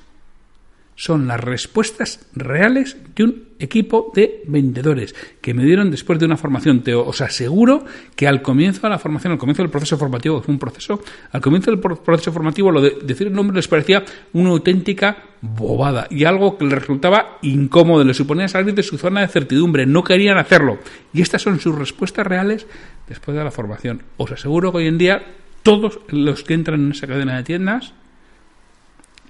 son 0.96 1.28
las 1.28 1.42
respuestas 1.42 2.26
reales 2.34 2.98
de 3.16 3.24
un 3.26 3.44
equipo 3.60 4.12
de 4.16 4.44
vendedores 4.48 5.14
que 5.42 5.54
me 5.54 5.66
dieron 5.66 5.92
después 5.92 6.20
de 6.20 6.26
una 6.26 6.38
formación. 6.38 6.84
Te 6.84 6.94
os 6.94 7.22
aseguro 7.22 7.86
que 8.16 8.28
al 8.28 8.42
comienzo 8.42 8.82
de 8.84 8.90
la 8.90 9.00
formación, 9.00 9.34
al 9.34 9.40
comienzo 9.40 9.62
del 9.62 9.72
proceso 9.72 9.98
formativo, 9.98 10.42
fue 10.42 10.54
un 10.54 10.60
proceso, 10.60 11.02
al 11.32 11.42
comienzo 11.42 11.72
del 11.72 11.80
proceso 11.80 12.32
formativo 12.32 12.72
lo 12.72 12.82
de 12.82 12.98
decir 13.04 13.28
el 13.28 13.34
nombre 13.34 13.56
les 13.56 13.68
parecía 13.68 14.04
una 14.34 14.52
auténtica 14.52 15.18
bobada 15.42 16.08
y 16.10 16.24
algo 16.24 16.58
que 16.58 16.66
les 16.66 16.80
resultaba 16.80 17.40
incómodo, 17.42 18.04
les 18.04 18.18
suponía 18.18 18.48
salir 18.48 18.74
de 18.74 18.84
su 18.84 18.98
zona 18.98 19.22
de 19.22 19.28
certidumbre, 19.28 19.86
no 19.86 20.04
querían 20.04 20.38
hacerlo. 20.38 20.80
Y 21.14 21.22
estas 21.22 21.42
son 21.42 21.60
sus 21.60 21.76
respuestas 21.76 22.26
reales 22.26 22.68
después 23.08 23.38
de 23.38 23.44
la 23.44 23.52
formación. 23.52 24.04
Os 24.18 24.32
aseguro 24.32 24.72
que 24.72 24.78
hoy 24.80 24.88
en 24.88 24.98
día 24.98 25.24
todos 25.62 26.00
los 26.08 26.44
que 26.44 26.54
entran 26.54 26.86
en 26.86 26.92
esa 26.92 27.08
cadena 27.08 27.36
de 27.36 27.44
tiendas 27.44 27.94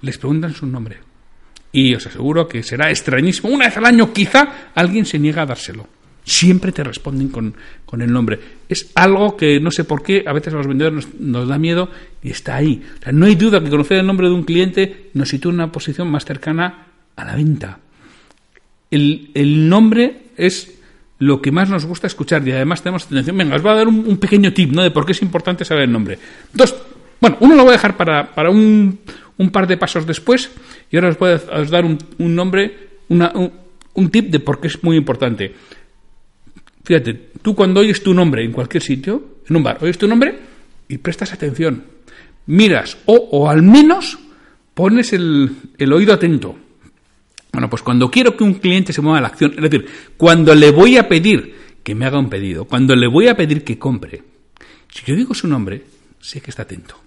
les 0.02 0.18
preguntan 0.18 0.54
su 0.54 0.66
nombre 0.66 1.05
y 1.76 1.94
os 1.94 2.06
aseguro 2.06 2.48
que 2.48 2.62
será 2.62 2.88
extrañísimo. 2.88 3.50
Una 3.50 3.66
vez 3.66 3.76
al 3.76 3.84
año 3.84 4.10
quizá 4.10 4.70
alguien 4.74 5.04
se 5.04 5.18
niega 5.18 5.42
a 5.42 5.46
dárselo. 5.46 5.86
Siempre 6.24 6.72
te 6.72 6.82
responden 6.82 7.28
con, 7.28 7.54
el 8.00 8.10
nombre. 8.10 8.40
Es 8.66 8.92
algo 8.94 9.36
que 9.36 9.60
no 9.60 9.70
sé 9.70 9.84
por 9.84 10.02
qué 10.02 10.24
a 10.26 10.32
veces 10.32 10.54
a 10.54 10.56
los 10.56 10.66
vendedores 10.66 11.06
nos, 11.20 11.46
da 11.46 11.58
miedo 11.58 11.90
y 12.22 12.30
está 12.30 12.56
ahí. 12.56 12.82
no 13.12 13.26
hay 13.26 13.34
duda 13.34 13.62
que 13.62 13.68
conocer 13.68 13.98
el 13.98 14.06
nombre 14.06 14.26
de 14.26 14.32
un 14.32 14.44
cliente 14.44 15.10
nos 15.12 15.28
sitúa 15.28 15.50
en 15.50 15.56
una 15.56 15.70
posición 15.70 16.10
más 16.10 16.24
cercana 16.24 16.86
a 17.14 17.24
la 17.26 17.36
venta. 17.36 17.78
El, 18.90 19.68
nombre 19.68 20.30
es 20.38 20.78
lo 21.18 21.42
que 21.42 21.52
más 21.52 21.68
nos 21.68 21.84
gusta 21.84 22.06
escuchar 22.06 22.48
y 22.48 22.52
además 22.52 22.82
tenemos 22.82 23.04
atención. 23.04 23.36
Venga, 23.36 23.54
os 23.54 23.62
voy 23.62 23.72
a 23.72 23.76
dar 23.76 23.88
un, 23.88 24.16
pequeño 24.16 24.50
tip 24.54 24.72
¿no? 24.72 24.82
de 24.82 24.90
por 24.90 25.04
qué 25.04 25.12
es 25.12 25.20
importante 25.20 25.66
saber 25.66 25.84
el 25.84 25.92
nombre. 25.92 26.18
Dos, 26.54 26.74
bueno, 27.20 27.36
uno 27.40 27.54
lo 27.54 27.64
voy 27.64 27.70
a 27.70 27.76
dejar 27.76 27.98
para, 27.98 28.34
para 28.34 28.48
un, 28.48 28.98
un 29.38 29.50
par 29.50 29.66
de 29.66 29.76
pasos 29.76 30.06
después 30.06 30.50
y 30.90 30.96
ahora 30.96 31.08
os 31.10 31.18
voy 31.18 31.30
a 31.30 31.64
dar 31.64 31.84
un, 31.84 31.98
nombre, 32.18 32.90
un, 33.08 34.10
tip 34.10 34.30
de 34.30 34.40
por 34.40 34.60
qué 34.60 34.68
es 34.68 34.82
muy 34.82 34.96
importante. 34.96 35.54
Fíjate, 36.84 37.30
tú 37.42 37.54
cuando 37.54 37.80
oyes 37.80 38.02
tu 38.02 38.14
nombre 38.14 38.44
en 38.44 38.52
cualquier 38.52 38.82
sitio, 38.82 39.40
en 39.48 39.56
un 39.56 39.62
bar, 39.62 39.78
oyes 39.82 39.98
tu 39.98 40.06
nombre 40.06 40.38
y 40.88 40.98
prestas 40.98 41.32
atención. 41.32 41.84
Miras 42.46 42.98
o, 43.06 43.48
al 43.48 43.62
menos 43.62 44.18
pones 44.74 45.12
el 45.12 45.92
oído 45.92 46.14
atento. 46.14 46.56
Bueno, 47.56 47.70
pues 47.70 47.80
cuando 47.80 48.10
quiero 48.10 48.36
que 48.36 48.44
un 48.44 48.52
cliente 48.52 48.92
se 48.92 49.00
mueva 49.00 49.16
a 49.16 49.22
la 49.22 49.28
acción, 49.28 49.54
es 49.56 49.62
decir, 49.62 49.86
cuando 50.18 50.54
le 50.54 50.70
voy 50.70 50.98
a 50.98 51.08
pedir 51.08 51.54
que 51.82 51.94
me 51.94 52.04
haga 52.04 52.18
un 52.18 52.28
pedido, 52.28 52.66
cuando 52.66 52.94
le 52.94 53.06
voy 53.06 53.28
a 53.28 53.34
pedir 53.34 53.64
que 53.64 53.78
compre, 53.78 54.22
si 54.92 55.06
yo 55.06 55.16
digo 55.16 55.32
su 55.32 55.48
nombre, 55.48 55.82
sé 56.20 56.42
que 56.42 56.50
está 56.50 56.64
atento. 56.64 57.00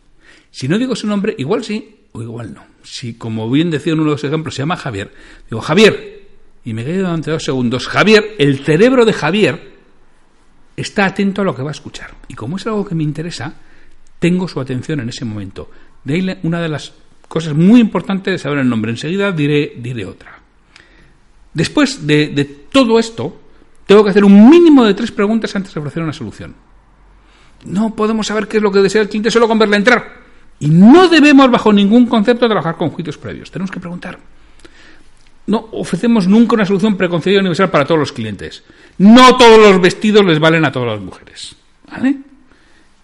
Si 0.49 0.67
no 0.67 0.79
digo 0.79 0.95
su 0.95 1.05
nombre, 1.05 1.35
igual 1.37 1.63
sí, 1.63 1.98
o 2.19 2.23
igual 2.23 2.53
no. 2.53 2.63
Si, 2.83 3.15
como 3.15 3.49
bien 3.49 3.71
decía 3.71 3.93
en 3.93 3.99
uno 3.99 4.09
de 4.09 4.15
los 4.15 4.23
ejemplos, 4.23 4.55
se 4.55 4.61
llama 4.61 4.77
Javier, 4.77 5.11
digo, 5.49 5.61
Javier, 5.61 6.27
y 6.63 6.73
me 6.73 6.83
quedo 6.83 6.99
durante 6.99 7.31
dos 7.31 7.43
segundos, 7.43 7.87
Javier, 7.87 8.35
el 8.37 8.59
cerebro 8.59 9.05
de 9.05 9.13
Javier 9.13 9.79
está 10.75 11.05
atento 11.05 11.41
a 11.41 11.45
lo 11.45 11.55
que 11.55 11.63
va 11.63 11.69
a 11.69 11.71
escuchar. 11.71 12.11
Y 12.27 12.35
como 12.35 12.57
es 12.57 12.67
algo 12.67 12.85
que 12.85 12.95
me 12.95 13.03
interesa, 13.03 13.53
tengo 14.19 14.47
su 14.47 14.59
atención 14.59 14.99
en 14.99 15.09
ese 15.09 15.25
momento. 15.25 15.69
De 16.03 16.15
ahí 16.15 16.39
una 16.43 16.61
de 16.61 16.69
las 16.69 16.93
cosas 17.27 17.53
muy 17.53 17.79
importantes 17.79 18.33
de 18.33 18.37
saber 18.37 18.59
el 18.59 18.69
nombre. 18.69 18.91
Enseguida 18.91 19.31
diré, 19.31 19.73
diré 19.77 20.05
otra. 20.05 20.39
Después 21.53 22.05
de, 22.05 22.27
de 22.27 22.45
todo 22.45 22.99
esto, 22.99 23.39
tengo 23.85 24.03
que 24.03 24.09
hacer 24.09 24.23
un 24.23 24.49
mínimo 24.49 24.85
de 24.85 24.93
tres 24.93 25.11
preguntas 25.11 25.55
antes 25.55 25.73
de 25.73 25.79
ofrecer 25.79 26.03
una 26.03 26.13
solución. 26.13 26.55
No 27.65 27.95
podemos 27.95 28.27
saber 28.27 28.47
qué 28.47 28.57
es 28.57 28.63
lo 28.63 28.71
que 28.71 28.79
desea 28.79 29.01
el 29.01 29.09
cliente 29.09 29.31
solo 29.31 29.47
con 29.47 29.59
verle 29.59 29.77
entrar. 29.77 30.18
Y 30.59 30.69
no 30.69 31.07
debemos 31.07 31.49
bajo 31.49 31.71
ningún 31.71 32.05
concepto 32.05 32.47
trabajar 32.47 32.75
con 32.75 32.89
juicios 32.89 33.17
previos. 33.17 33.49
Tenemos 33.49 33.71
que 33.71 33.79
preguntar. 33.79 34.19
No 35.47 35.69
ofrecemos 35.71 36.27
nunca 36.27 36.55
una 36.55 36.65
solución 36.65 36.95
preconcebida 36.95 37.39
universal 37.39 37.71
para 37.71 37.85
todos 37.85 37.99
los 37.99 38.11
clientes. 38.11 38.63
No 38.97 39.35
todos 39.37 39.57
los 39.57 39.81
vestidos 39.81 40.25
les 40.25 40.39
valen 40.39 40.65
a 40.65 40.71
todas 40.71 40.89
las 40.89 41.01
mujeres. 41.01 41.55
¿Vale? 41.89 42.17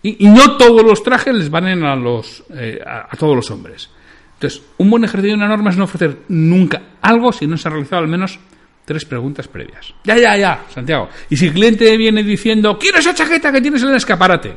Y, 0.03 0.27
no 0.27 0.55
todos 0.57 0.83
los 0.83 1.01
trajes 1.01 1.33
les 1.33 1.49
valen 1.49 1.83
a, 1.83 1.95
los, 1.95 2.43
eh, 2.53 2.79
a, 2.85 3.15
todos 3.17 3.35
los 3.35 3.49
hombres. 3.49 3.89
Entonces, 4.35 4.61
un 4.77 4.91
buen 4.91 5.03
ejercicio 5.03 5.31
de 5.31 5.43
una 5.43 5.47
norma 5.47 5.71
es 5.71 5.77
no 5.77 5.85
ofrecer 5.85 6.19
nunca 6.27 6.81
algo 7.01 7.31
si 7.31 7.47
no 7.47 7.57
se 7.57 7.67
ha 7.67 7.71
realizado 7.71 8.03
al 8.03 8.07
menos 8.07 8.37
tres 8.85 9.03
preguntas 9.05 9.47
previas. 9.47 9.95
Ya, 10.03 10.15
ya, 10.15 10.37
ya, 10.37 10.65
Santiago. 10.71 11.09
Y 11.31 11.37
si 11.37 11.47
el 11.47 11.53
cliente 11.53 11.97
viene 11.97 12.21
diciendo, 12.21 12.77
quiero 12.77 12.99
esa 12.99 13.15
chaqueta 13.15 13.51
que 13.51 13.61
tienes 13.61 13.81
en 13.81 13.89
el 13.89 13.95
escaparate, 13.95 14.55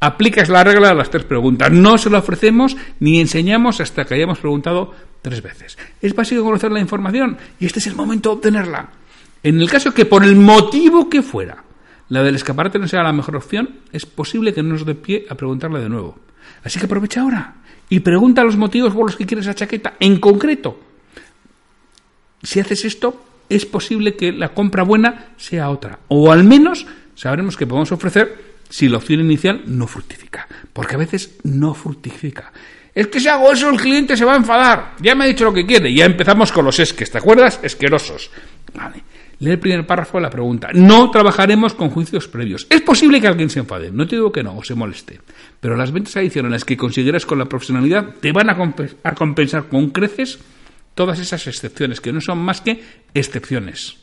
aplicas 0.00 0.48
la 0.48 0.64
regla 0.64 0.88
de 0.88 0.94
las 0.94 1.10
tres 1.10 1.24
preguntas. 1.24 1.70
No 1.70 1.98
se 1.98 2.10
la 2.10 2.18
ofrecemos 2.18 2.76
ni 3.00 3.20
enseñamos 3.20 3.80
hasta 3.80 4.04
que 4.04 4.14
hayamos 4.14 4.38
preguntado 4.38 4.94
tres 5.22 5.42
veces. 5.42 5.78
Es 6.02 6.14
básico 6.14 6.44
conocer 6.44 6.70
la 6.70 6.80
información 6.80 7.38
y 7.58 7.66
este 7.66 7.78
es 7.78 7.86
el 7.86 7.96
momento 7.96 8.30
de 8.30 8.36
obtenerla. 8.36 8.90
En 9.42 9.60
el 9.60 9.70
caso 9.70 9.92
que 9.92 10.06
por 10.06 10.24
el 10.24 10.36
motivo 10.36 11.08
que 11.08 11.22
fuera 11.22 11.64
la 12.08 12.22
del 12.22 12.34
escaparate 12.34 12.78
no 12.78 12.88
sea 12.88 13.02
la 13.02 13.12
mejor 13.12 13.36
opción, 13.36 13.80
es 13.92 14.06
posible 14.06 14.52
que 14.52 14.62
no 14.62 14.70
nos 14.70 14.84
dé 14.84 14.94
pie 14.94 15.26
a 15.28 15.34
preguntarla 15.34 15.80
de 15.80 15.88
nuevo. 15.88 16.18
Así 16.62 16.78
que 16.78 16.86
aprovecha 16.86 17.22
ahora 17.22 17.54
y 17.88 18.00
pregunta 18.00 18.44
los 18.44 18.56
motivos 18.56 18.94
por 18.94 19.06
los 19.06 19.16
que 19.16 19.26
quieres 19.26 19.46
esa 19.46 19.54
chaqueta 19.54 19.94
en 20.00 20.20
concreto. 20.20 20.78
Si 22.42 22.60
haces 22.60 22.84
esto, 22.84 23.24
es 23.48 23.64
posible 23.66 24.16
que 24.16 24.32
la 24.32 24.50
compra 24.50 24.82
buena 24.82 25.28
sea 25.36 25.70
otra. 25.70 25.98
O 26.08 26.30
al 26.30 26.44
menos 26.44 26.86
sabremos 27.14 27.56
que 27.56 27.66
podemos 27.66 27.92
ofrecer 27.92 28.53
si 28.68 28.88
la 28.88 28.98
opción 28.98 29.20
inicial 29.20 29.62
no 29.66 29.86
fructifica. 29.86 30.48
Porque 30.72 30.94
a 30.94 30.98
veces 30.98 31.38
no 31.44 31.74
fructifica. 31.74 32.52
Es 32.94 33.08
que 33.08 33.18
si 33.20 33.28
hago 33.28 33.52
eso 33.52 33.70
el 33.70 33.80
cliente 33.80 34.16
se 34.16 34.24
va 34.24 34.34
a 34.34 34.36
enfadar. 34.36 34.94
Ya 35.00 35.14
me 35.14 35.24
ha 35.24 35.28
dicho 35.28 35.44
lo 35.44 35.52
que 35.52 35.66
quiere. 35.66 35.92
Ya 35.92 36.04
empezamos 36.04 36.52
con 36.52 36.64
los 36.64 36.78
esques, 36.78 37.10
¿te 37.10 37.18
acuerdas? 37.18 37.60
Esquerosos. 37.62 38.30
Vale. 38.74 39.02
Lee 39.40 39.50
el 39.50 39.58
primer 39.58 39.86
párrafo 39.86 40.18
de 40.18 40.22
la 40.22 40.30
pregunta. 40.30 40.68
No 40.72 41.10
trabajaremos 41.10 41.74
con 41.74 41.90
juicios 41.90 42.28
previos. 42.28 42.66
Es 42.70 42.80
posible 42.82 43.20
que 43.20 43.26
alguien 43.26 43.50
se 43.50 43.58
enfade, 43.60 43.90
no 43.90 44.06
te 44.06 44.16
digo 44.16 44.30
que 44.30 44.42
no, 44.42 44.56
o 44.56 44.62
se 44.64 44.74
moleste. 44.74 45.20
Pero 45.60 45.76
las 45.76 45.90
ventas 45.90 46.16
adicionales 46.16 46.64
que 46.64 46.76
conseguirás 46.76 47.26
con 47.26 47.38
la 47.38 47.46
profesionalidad 47.46 48.14
te 48.20 48.32
van 48.32 48.48
a, 48.48 48.56
a 49.02 49.14
compensar 49.14 49.64
con 49.68 49.90
creces 49.90 50.38
todas 50.94 51.18
esas 51.18 51.46
excepciones, 51.46 52.00
que 52.00 52.12
no 52.12 52.20
son 52.20 52.38
más 52.38 52.60
que 52.60 52.82
excepciones. 53.12 53.96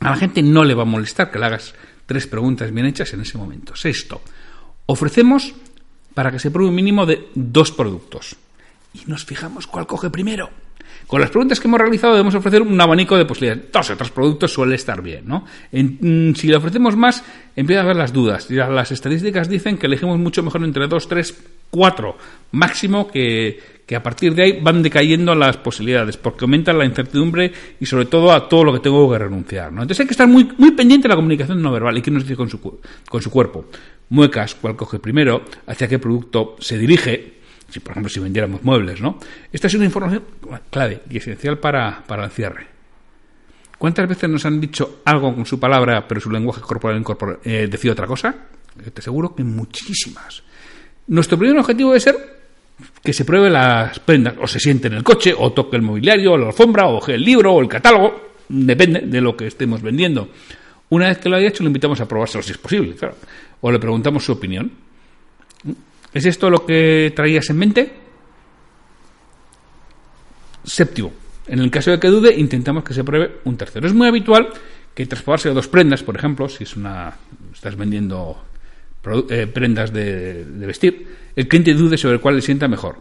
A 0.00 0.10
la 0.10 0.16
gente 0.16 0.42
no 0.42 0.64
le 0.64 0.74
va 0.74 0.82
a 0.82 0.86
molestar 0.86 1.30
que 1.30 1.38
le 1.38 1.46
hagas 1.46 1.74
tres 2.06 2.26
preguntas 2.26 2.72
bien 2.72 2.86
hechas 2.86 3.12
en 3.14 3.20
ese 3.20 3.38
momento. 3.38 3.74
Sexto, 3.76 4.20
ofrecemos 4.86 5.54
para 6.14 6.30
que 6.30 6.38
se 6.38 6.50
pruebe 6.50 6.70
un 6.70 6.74
mínimo 6.74 7.06
de 7.06 7.28
dos 7.34 7.72
productos. 7.72 8.36
Y 8.94 9.02
nos 9.10 9.24
fijamos 9.24 9.66
cuál 9.66 9.86
coge 9.86 10.10
primero. 10.10 10.50
Con 11.06 11.20
las 11.20 11.30
preguntas 11.30 11.60
que 11.60 11.68
hemos 11.68 11.80
realizado 11.80 12.14
debemos 12.14 12.34
ofrecer 12.34 12.62
un 12.62 12.80
abanico 12.80 13.16
de 13.16 13.26
posibilidades. 13.26 13.70
Dos 13.70 13.90
o 13.90 13.96
tres 13.96 14.10
productos 14.10 14.52
suele 14.52 14.76
estar 14.76 15.02
bien, 15.02 15.26
¿no? 15.26 15.44
Mm, 15.72 16.32
si 16.34 16.48
le 16.48 16.56
ofrecemos 16.56 16.96
más, 16.96 17.22
empieza 17.56 17.82
a 17.82 17.84
haber 17.84 17.96
las 17.96 18.12
dudas. 18.12 18.50
Las 18.50 18.92
estadísticas 18.92 19.48
dicen 19.48 19.76
que 19.76 19.86
elegimos 19.86 20.18
mucho 20.18 20.42
mejor 20.42 20.64
entre 20.64 20.86
dos, 20.86 21.08
tres, 21.08 21.36
cuatro 21.70 22.16
máximo 22.52 23.08
que, 23.08 23.58
que 23.86 23.96
a 23.96 24.02
partir 24.02 24.34
de 24.34 24.42
ahí 24.42 24.60
van 24.60 24.82
decayendo 24.82 25.34
las 25.34 25.56
posibilidades, 25.58 26.16
porque 26.16 26.44
aumentan 26.44 26.78
la 26.78 26.84
incertidumbre 26.84 27.52
y 27.78 27.86
sobre 27.86 28.06
todo 28.06 28.32
a 28.32 28.48
todo 28.48 28.64
lo 28.64 28.72
que 28.72 28.80
tengo 28.80 29.10
que 29.10 29.18
renunciar. 29.18 29.72
¿no? 29.72 29.82
Entonces 29.82 30.00
hay 30.00 30.06
que 30.06 30.14
estar 30.14 30.28
muy, 30.28 30.50
muy 30.56 30.70
pendiente 30.70 31.04
de 31.04 31.10
la 31.10 31.16
comunicación 31.16 31.60
no 31.60 31.70
verbal 31.72 31.98
y 31.98 32.02
qué 32.02 32.10
nos 32.10 32.22
dice 32.22 32.36
con 32.36 32.48
su, 32.48 32.60
con 32.60 33.22
su 33.22 33.30
cuerpo. 33.30 33.66
Muecas, 34.10 34.54
cuál 34.54 34.76
coge 34.76 34.98
primero, 34.98 35.44
hacia 35.66 35.88
qué 35.88 35.98
producto 35.98 36.56
se 36.60 36.78
dirige, 36.78 37.34
si 37.68 37.80
por 37.80 37.92
ejemplo 37.92 38.10
si 38.10 38.20
vendiéramos 38.20 38.62
muebles, 38.62 39.00
¿no? 39.00 39.18
Esta 39.52 39.66
es 39.66 39.74
una 39.74 39.84
información 39.84 40.22
clave 40.70 41.02
y 41.10 41.18
esencial 41.18 41.58
para, 41.58 42.04
para 42.06 42.24
el 42.24 42.30
cierre. 42.30 42.74
¿Cuántas 43.76 44.08
veces 44.08 44.30
nos 44.30 44.46
han 44.46 44.60
dicho 44.60 45.00
algo 45.04 45.34
con 45.34 45.44
su 45.44 45.58
palabra, 45.58 46.06
pero 46.06 46.20
su 46.20 46.30
lenguaje 46.30 46.60
corporal 46.62 47.02
eh, 47.44 47.66
decía 47.70 47.92
otra 47.92 48.06
cosa? 48.06 48.34
Te 48.92 49.00
aseguro 49.00 49.34
que 49.34 49.44
muchísimas. 49.44 50.42
Nuestro 51.06 51.38
primer 51.38 51.58
objetivo 51.58 51.90
debe 51.90 52.00
ser 52.00 52.16
que 53.02 53.12
se 53.12 53.24
pruebe 53.24 53.50
las 53.50 53.98
prendas, 54.00 54.34
o 54.40 54.46
se 54.46 54.58
siente 54.58 54.88
en 54.88 54.94
el 54.94 55.02
coche, 55.02 55.34
o 55.36 55.52
toque 55.52 55.76
el 55.76 55.82
mobiliario, 55.82 56.32
o 56.32 56.38
la 56.38 56.46
alfombra, 56.46 56.88
o 56.88 57.06
el 57.06 57.22
libro, 57.22 57.52
o 57.52 57.60
el 57.60 57.68
catálogo, 57.68 58.32
depende 58.48 59.00
de 59.00 59.20
lo 59.20 59.36
que 59.36 59.46
estemos 59.46 59.82
vendiendo. 59.82 60.28
Una 60.90 61.08
vez 61.08 61.18
que 61.18 61.28
lo 61.28 61.36
haya 61.36 61.48
hecho, 61.48 61.62
lo 61.62 61.68
invitamos 61.68 62.00
a 62.00 62.08
probárselo 62.08 62.42
si 62.42 62.52
es 62.52 62.58
posible, 62.58 62.94
claro. 62.94 63.16
O 63.60 63.70
le 63.70 63.78
preguntamos 63.78 64.24
su 64.24 64.32
opinión. 64.32 64.70
¿Es 66.12 66.26
esto 66.26 66.48
lo 66.50 66.64
que 66.64 67.12
traías 67.14 67.48
en 67.50 67.56
mente? 67.56 67.92
Séptimo, 70.64 71.12
en 71.46 71.58
el 71.58 71.70
caso 71.70 71.90
de 71.90 72.00
que 72.00 72.08
dude, 72.08 72.34
intentamos 72.34 72.84
que 72.84 72.94
se 72.94 73.04
pruebe 73.04 73.40
un 73.44 73.56
tercero. 73.56 73.86
Es 73.86 73.92
muy 73.92 74.08
habitual 74.08 74.48
que 74.94 75.06
tras 75.06 75.22
probarse 75.22 75.50
dos 75.50 75.68
prendas, 75.68 76.02
por 76.02 76.16
ejemplo, 76.16 76.48
si 76.48 76.64
es 76.64 76.76
una 76.76 77.14
estás 77.52 77.76
vendiendo 77.76 78.42
eh, 79.28 79.46
prendas 79.46 79.92
de, 79.92 80.44
vestir, 80.66 81.06
el 81.36 81.48
cliente 81.48 81.74
dude 81.74 81.98
sobre 81.98 82.18
cuál 82.18 82.36
le 82.36 82.42
sienta 82.42 82.68
mejor. 82.68 82.96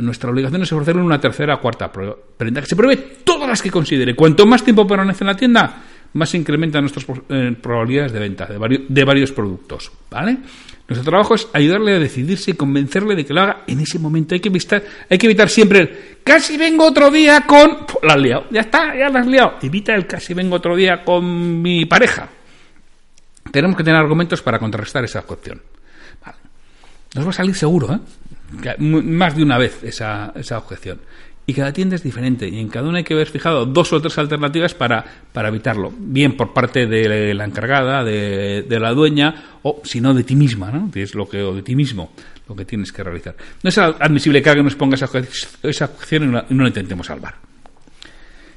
nuestra 0.00 0.30
obligación 0.30 0.62
es 0.62 0.72
ofrecerle 0.72 1.02
una 1.02 1.20
tercera 1.20 1.54
o 1.54 1.60
cuarta 1.60 1.90
prenda 1.92 2.60
que 2.60 2.66
se 2.66 2.76
pruebe 2.76 2.96
todas 3.24 3.48
las 3.48 3.62
que 3.62 3.70
considere. 3.70 4.14
Cuanto 4.14 4.46
más 4.46 4.62
tiempo 4.62 4.86
permanece 4.86 5.24
en 5.24 5.28
la 5.28 5.36
tienda, 5.36 5.82
más 6.12 6.30
se 6.30 6.36
incrementan 6.36 6.82
nuestras 6.82 7.06
eh, 7.28 7.56
probabilidades 7.60 8.12
de 8.12 8.18
venta 8.18 8.46
de 8.46 8.58
varios, 8.58 8.82
de 8.88 9.04
varios 9.04 9.32
productos. 9.32 9.90
¿Vale? 10.10 10.38
Nuestro 10.88 11.10
trabajo 11.10 11.34
es 11.34 11.46
ayudarle 11.52 11.96
a 11.96 11.98
decidirse 11.98 12.52
y 12.52 12.54
convencerle 12.54 13.14
de 13.14 13.26
que 13.26 13.34
lo 13.34 13.42
haga 13.42 13.64
en 13.66 13.80
ese 13.80 13.98
momento. 13.98 14.34
Hay 14.34 14.40
que 14.40 14.48
evitar, 14.48 14.82
hay 15.10 15.18
que 15.18 15.26
evitar 15.26 15.50
siempre 15.50 15.80
el 15.80 15.90
casi 16.24 16.56
vengo 16.56 16.86
otro 16.86 17.10
día 17.10 17.42
con. 17.42 17.86
La 18.02 18.14
has 18.14 18.20
liado. 18.20 18.44
Ya 18.50 18.62
está, 18.62 18.96
ya 18.96 19.10
la 19.10 19.20
has 19.20 19.26
liado. 19.26 19.58
Evita 19.60 19.94
el 19.94 20.06
casi 20.06 20.32
vengo 20.32 20.56
otro 20.56 20.74
día 20.74 21.04
con 21.04 21.60
mi 21.60 21.84
pareja. 21.84 22.30
Tenemos 23.50 23.76
que 23.76 23.84
tener 23.84 24.00
argumentos 24.00 24.42
para 24.42 24.58
contrarrestar 24.58 25.04
esa 25.04 25.22
cuestión. 25.22 25.62
Nos 27.14 27.26
va 27.26 27.30
a 27.30 27.32
salir 27.32 27.54
seguro, 27.54 27.94
¿eh? 27.94 28.74
Más 28.78 29.36
de 29.36 29.42
una 29.42 29.58
vez 29.58 29.82
esa, 29.82 30.32
esa 30.34 30.58
objeción 30.58 31.00
y 31.48 31.54
cada 31.54 31.72
tienda 31.72 31.96
es 31.96 32.02
diferente 32.02 32.46
y 32.46 32.60
en 32.60 32.68
cada 32.68 32.86
una 32.90 32.98
hay 32.98 33.04
que 33.04 33.14
haber 33.14 33.28
fijado 33.28 33.64
dos 33.64 33.90
o 33.94 34.00
tres 34.02 34.18
alternativas 34.18 34.74
para, 34.74 35.02
para 35.32 35.48
evitarlo, 35.48 35.90
bien 35.98 36.36
por 36.36 36.52
parte 36.52 36.86
de 36.86 37.32
la 37.32 37.46
encargada, 37.46 38.04
de, 38.04 38.66
la 38.68 38.92
dueña 38.92 39.58
o 39.62 39.80
si 39.82 40.02
no 40.02 40.12
de 40.12 40.24
ti 40.24 40.36
misma, 40.36 40.70
¿no? 40.70 40.90
es 40.94 41.14
lo 41.14 41.26
que, 41.26 41.42
o 41.42 41.54
de 41.54 41.62
ti 41.62 41.74
mismo 41.74 42.12
lo 42.46 42.54
que 42.54 42.66
tienes 42.66 42.92
que 42.92 43.02
realizar. 43.02 43.34
No 43.62 43.70
es 43.70 43.78
admisible 43.78 44.42
que 44.42 44.50
alguien 44.50 44.66
nos 44.66 44.74
ponga 44.74 44.96
esa, 44.96 45.08
esa 45.62 45.90
no, 46.20 46.44
y 46.50 46.54
no 46.54 46.62
la 46.64 46.68
intentemos 46.68 47.06
salvar. 47.06 47.36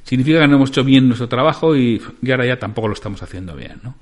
Significa 0.04 0.42
que 0.42 0.48
no 0.50 0.58
hemos 0.58 0.72
hecho 0.72 0.84
bien 0.84 1.08
nuestro 1.08 1.30
trabajo 1.30 1.78
y, 1.78 2.02
y 2.22 2.32
ahora 2.32 2.46
ya 2.46 2.60
tampoco 2.60 2.90
lo 2.90 2.94
estamos 2.94 3.24
haciendo 3.24 3.56
bien. 3.56 3.80
¿no? 3.84 3.96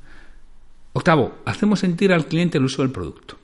Octavo, 0.93 1.39
hacemos 1.45 1.79
sentir 1.79 2.11
al 2.11 2.25
cliente 2.25 2.57
el 2.57 2.65
uso 2.65 2.81
del 2.81 2.91
producto. 2.91 3.37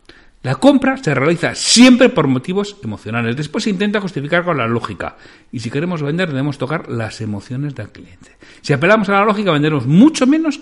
La 0.46 0.56
compra 0.58 0.96
se 0.98 1.12
realiza 1.16 1.56
siempre 1.56 2.10
por 2.10 2.28
motivos 2.28 2.78
emocionales. 2.84 3.36
Después 3.36 3.64
se 3.64 3.72
intenta 3.72 4.00
justificar 4.00 4.44
con 4.44 4.58
la 4.58 4.68
lógica. 4.68 5.18
Y 5.52 5.60
si 5.60 5.72
queremos 5.72 6.04
vender, 6.04 6.28
debemos 6.28 6.60
tocar 6.60 6.88
las 6.88 7.20
emociones 7.22 7.74
del 7.74 7.90
cliente. 7.90 8.38
Si 8.62 8.72
apelamos 8.72 9.10
a 9.10 9.14
la 9.14 9.26
lógica, 9.26 9.52
venderemos 9.52 9.88
mucho 9.88 10.28
menos 10.28 10.60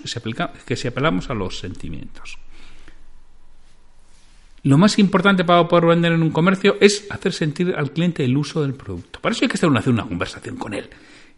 que 0.64 0.76
si, 0.76 0.88
apelamos 0.88 1.28
a 1.28 1.34
los 1.34 1.58
sentimientos. 1.58 2.38
Lo 4.62 4.78
más 4.78 4.98
importante 4.98 5.44
para 5.44 5.68
poder 5.68 5.84
vender 5.84 6.12
en 6.12 6.22
un 6.22 6.30
comercio 6.30 6.78
es 6.80 7.06
hacer 7.10 7.34
sentir 7.34 7.74
al 7.76 7.90
cliente 7.90 8.24
el 8.24 8.38
uso 8.38 8.62
del 8.62 8.72
producto. 8.72 9.20
Para 9.20 9.34
eso 9.34 9.44
hay 9.44 9.50
que 9.50 9.58
hacer 9.58 9.68
una 9.68 9.82
conversación 9.82 10.56
con 10.56 10.72
él 10.72 10.88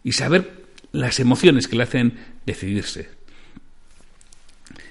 y 0.05 0.13
saber 0.13 0.67
las 0.93 1.19
emociones 1.19 1.67
que 1.67 1.75
le 1.75 1.83
hacen 1.83 2.17
decidirse. 2.45 3.16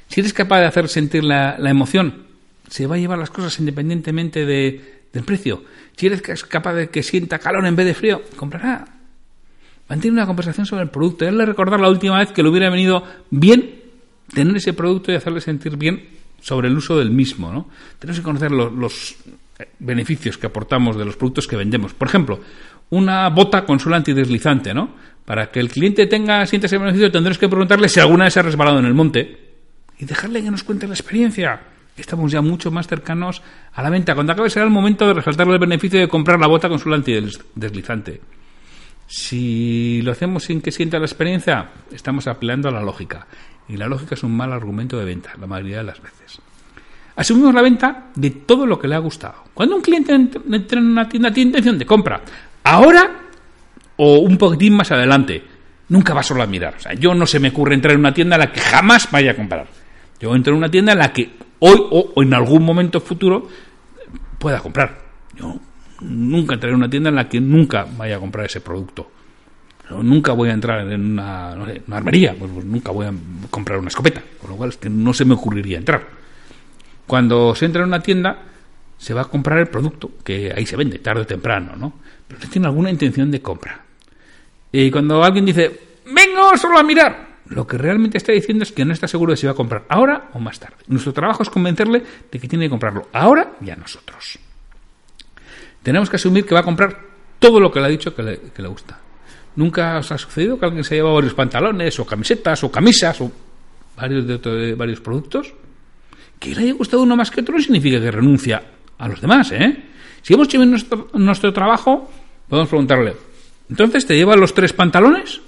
Si 0.08 0.20
eres 0.20 0.32
capaz 0.32 0.60
de 0.60 0.66
hacer 0.66 0.88
sentir 0.88 1.24
la 1.24 1.56
emoción, 1.68 2.26
se 2.68 2.86
va 2.86 2.96
a 2.96 2.98
llevar 2.98 3.18
las 3.18 3.30
cosas 3.30 3.58
independientemente 3.58 4.44
de, 4.44 4.96
del 5.12 5.24
precio. 5.24 5.64
Si 5.96 6.06
eres 6.06 6.22
capaz 6.44 6.74
de 6.74 6.88
que 6.88 7.02
sienta 7.02 7.38
calor 7.38 7.66
en 7.66 7.76
vez 7.76 7.86
de 7.86 7.94
frío, 7.94 8.22
comprará. 8.36 8.84
Mantiene 9.88 10.16
una 10.16 10.26
conversación 10.26 10.66
sobre 10.66 10.82
el 10.82 10.90
producto. 10.90 11.24
Y 11.24 11.28
hazle 11.28 11.46
recordar 11.46 11.80
la 11.80 11.88
última 11.88 12.18
vez 12.18 12.32
que 12.32 12.42
le 12.42 12.48
hubiera 12.48 12.70
venido 12.70 13.02
bien 13.30 13.80
tener 14.32 14.56
ese 14.56 14.72
producto 14.72 15.12
y 15.12 15.14
hacerle 15.14 15.40
sentir 15.40 15.76
bien 15.76 16.08
sobre 16.40 16.68
el 16.68 16.76
uso 16.76 16.98
del 16.98 17.10
mismo. 17.10 17.52
¿no? 17.52 17.68
Tenemos 17.98 18.18
que 18.18 18.24
conocer 18.24 18.50
los, 18.50 19.16
beneficios 19.78 20.36
que 20.36 20.48
aportamos 20.48 20.98
de 20.98 21.04
los 21.04 21.16
productos 21.16 21.46
que 21.46 21.56
vendemos. 21.56 21.94
Por 21.94 22.08
ejemplo, 22.08 22.40
una 22.90 23.28
bota 23.30 23.64
con 23.64 23.80
suelo 23.80 23.96
antideslizante, 23.96 24.74
¿no? 24.74 24.90
Para 25.24 25.50
que 25.50 25.60
el 25.60 25.70
cliente 25.70 26.06
tenga, 26.06 26.44
sienta 26.44 26.66
ese 26.66 26.76
beneficio, 26.76 27.10
tendremos 27.10 27.38
que 27.38 27.48
preguntarle 27.48 27.88
si 27.88 27.98
alguna 27.98 28.24
vez 28.24 28.34
se 28.34 28.40
ha 28.40 28.42
resbalado 28.42 28.78
en 28.78 28.84
el 28.84 28.92
monte 28.92 29.45
y 29.98 30.04
dejarle 30.04 30.42
que 30.42 30.50
nos 30.50 30.62
cuente 30.62 30.86
la 30.86 30.94
experiencia 30.94 31.60
estamos 31.96 32.30
ya 32.30 32.40
mucho 32.40 32.70
más 32.70 32.86
cercanos 32.86 33.42
a 33.72 33.82
la 33.82 33.90
venta. 33.90 34.14
Cuando 34.14 34.32
acabe 34.32 34.50
será 34.50 34.64
el 34.64 34.70
momento 34.70 35.06
de 35.06 35.14
resaltar 35.14 35.48
el 35.48 35.58
beneficio 35.58 35.98
de 35.98 36.08
comprar 36.08 36.38
la 36.38 36.46
bota 36.46 36.68
con 36.68 36.78
su 36.78 36.92
antideslizante. 36.92 38.20
Si 39.06 40.02
lo 40.02 40.12
hacemos 40.12 40.44
sin 40.44 40.60
que 40.60 40.72
sienta 40.72 40.98
la 40.98 41.06
experiencia, 41.06 41.70
estamos 41.92 42.26
apelando 42.26 42.68
a 42.68 42.72
la 42.72 42.82
lógica. 42.82 43.26
Y 43.68 43.76
la 43.76 43.86
lógica 43.86 44.14
es 44.14 44.22
un 44.22 44.36
mal 44.36 44.52
argumento 44.52 44.98
de 44.98 45.04
venta, 45.04 45.32
la 45.40 45.46
mayoría 45.46 45.78
de 45.78 45.84
las 45.84 46.00
veces. 46.00 46.40
Asumimos 47.16 47.54
la 47.54 47.62
venta 47.62 48.08
de 48.14 48.30
todo 48.30 48.66
lo 48.66 48.78
que 48.78 48.88
le 48.88 48.94
ha 48.94 48.98
gustado. 48.98 49.44
Cuando 49.54 49.76
un 49.76 49.82
cliente 49.82 50.12
entra 50.14 50.78
en 50.78 50.86
una 50.86 51.08
tienda, 51.08 51.32
tiene 51.32 51.48
intención 51.48 51.78
de 51.78 51.86
compra. 51.86 52.20
Ahora 52.64 53.22
o 53.96 54.18
un 54.18 54.36
poquitín 54.36 54.74
más 54.74 54.90
adelante. 54.92 55.42
Nunca 55.88 56.12
va 56.12 56.22
solo 56.22 56.42
a 56.42 56.46
mirar. 56.46 56.74
O 56.76 56.80
sea, 56.80 56.92
yo 56.94 57.14
no 57.14 57.26
se 57.26 57.40
me 57.40 57.48
ocurre 57.48 57.74
entrar 57.74 57.94
en 57.94 58.00
una 58.00 58.12
tienda 58.12 58.36
a 58.36 58.40
la 58.40 58.52
que 58.52 58.60
jamás 58.60 59.10
vaya 59.10 59.30
a 59.30 59.36
comprar. 59.36 59.66
Yo 60.20 60.34
entro 60.34 60.52
en 60.52 60.58
una 60.58 60.70
tienda 60.70 60.92
en 60.92 60.98
la 60.98 61.12
que 61.12 61.30
hoy 61.58 61.78
o, 61.90 62.22
en 62.22 62.34
algún 62.34 62.64
momento 62.64 63.00
futuro 63.00 63.48
pueda 64.38 64.60
comprar. 64.60 64.98
Yo 65.34 65.58
nunca 66.00 66.54
entraré 66.54 66.72
en 66.72 66.78
una 66.78 66.90
tienda 66.90 67.10
en 67.10 67.16
la 67.16 67.28
que 67.28 67.40
nunca 67.40 67.86
vaya 67.96 68.16
a 68.16 68.20
comprar 68.20 68.46
ese 68.46 68.60
producto. 68.60 69.10
nunca 69.90 70.32
voy 70.32 70.48
a 70.50 70.52
entrar 70.52 70.80
en 70.90 71.12
una, 71.12 71.52
armería, 71.92 72.34
pues, 72.38 72.50
pues, 72.52 72.64
nunca 72.64 72.90
voy 72.90 73.06
a 73.06 73.12
comprar 73.50 73.78
una 73.78 73.88
escopeta, 73.88 74.22
con 74.40 74.50
lo 74.50 74.56
cual 74.56 74.70
es 74.70 74.76
que 74.76 74.90
no 74.90 75.12
se 75.12 75.24
me 75.24 75.34
ocurriría 75.34 75.78
entrar. 75.78 76.06
Cuando 77.06 77.54
se 77.54 77.66
entra 77.66 77.82
en 77.82 77.88
una 77.88 78.00
tienda, 78.00 78.42
se 78.98 79.14
va 79.14 79.22
a 79.22 79.24
comprar 79.26 79.58
el 79.58 79.68
producto, 79.68 80.10
que 80.24 80.52
ahí 80.54 80.66
se 80.66 80.76
vende, 80.76 80.98
tarde 80.98 81.22
o 81.22 81.26
temprano, 81.26 81.76
¿no? 81.76 82.00
Pero 82.26 82.40
tiene 82.50 82.66
alguna 82.66 82.90
intención 82.90 83.30
de 83.30 83.40
compra. 83.40 83.84
Y 84.72 84.90
cuando 84.90 85.22
alguien 85.22 85.44
dice, 85.44 85.80
vengo 86.06 86.56
solo 86.56 86.78
a 86.78 86.82
mirar, 86.82 87.25
lo 87.48 87.66
que 87.66 87.78
realmente 87.78 88.18
está 88.18 88.32
diciendo 88.32 88.64
es 88.64 88.72
que 88.72 88.84
no 88.84 88.92
está 88.92 89.06
seguro 89.06 89.32
de 89.32 89.36
si 89.36 89.46
va 89.46 89.52
a 89.52 89.56
comprar 89.56 89.84
ahora 89.88 90.30
o 90.34 90.40
más 90.40 90.58
tarde. 90.58 90.76
Nuestro 90.88 91.12
trabajo 91.12 91.42
es 91.42 91.50
convencerle 91.50 92.02
de 92.30 92.38
que 92.38 92.48
tiene 92.48 92.66
que 92.66 92.70
comprarlo 92.70 93.08
ahora 93.12 93.52
y 93.60 93.70
a 93.70 93.76
nosotros. 93.76 94.38
Tenemos 95.82 96.10
que 96.10 96.16
asumir 96.16 96.44
que 96.44 96.54
va 96.54 96.60
a 96.60 96.64
comprar 96.64 97.00
todo 97.38 97.60
lo 97.60 97.70
que 97.70 97.78
le 97.78 97.86
ha 97.86 97.88
dicho 97.88 98.14
que 98.14 98.22
le, 98.22 98.68
gusta. 98.68 98.98
¿Nunca 99.54 99.98
os 99.98 100.10
ha 100.10 100.18
sucedido 100.18 100.58
que 100.58 100.66
alguien 100.66 100.84
se 100.84 100.94
ha 100.94 100.98
llevado 100.98 101.14
varios 101.14 101.34
pantalones 101.34 101.98
o 102.00 102.04
camisetas 102.04 102.64
o 102.64 102.70
camisas 102.70 103.20
o 103.20 103.30
varios, 103.96 104.26
de, 104.26 104.74
varios 104.74 105.00
productos? 105.00 105.54
Que 106.40 106.54
le 106.54 106.62
haya 106.62 106.72
gustado 106.72 107.02
uno 107.02 107.16
más 107.16 107.30
que 107.30 107.40
otro 107.40 107.54
no 107.54 107.62
significa 107.62 108.00
que 108.00 108.10
renuncia 108.10 108.62
a 108.98 109.08
los 109.08 109.20
demás, 109.20 109.52
¿eh? 109.52 109.84
Si 110.22 110.34
hemos 110.34 110.48
hecho 110.48 110.64
nuestro, 110.66 111.08
nuestro 111.14 111.52
trabajo, 111.52 112.10
podemos 112.48 112.68
preguntarle, 112.68 113.14
¿entonces 113.70 114.04
te 114.04 114.16
lleva 114.16 114.34
los 114.34 114.52
tres 114.52 114.72
pantalones? 114.72 115.40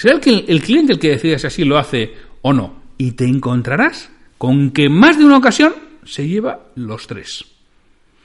Será 0.00 0.14
el, 0.14 0.44
el 0.48 0.62
cliente 0.62 0.94
el 0.94 0.98
que 0.98 1.10
decida 1.10 1.38
si 1.38 1.46
así 1.46 1.62
lo 1.62 1.76
hace 1.76 2.14
o 2.40 2.54
no. 2.54 2.74
Y 2.96 3.12
te 3.12 3.26
encontrarás 3.26 4.10
con 4.38 4.70
que 4.70 4.88
más 4.88 5.18
de 5.18 5.26
una 5.26 5.36
ocasión 5.36 5.74
se 6.06 6.26
lleva 6.26 6.68
los 6.74 7.06
tres. 7.06 7.44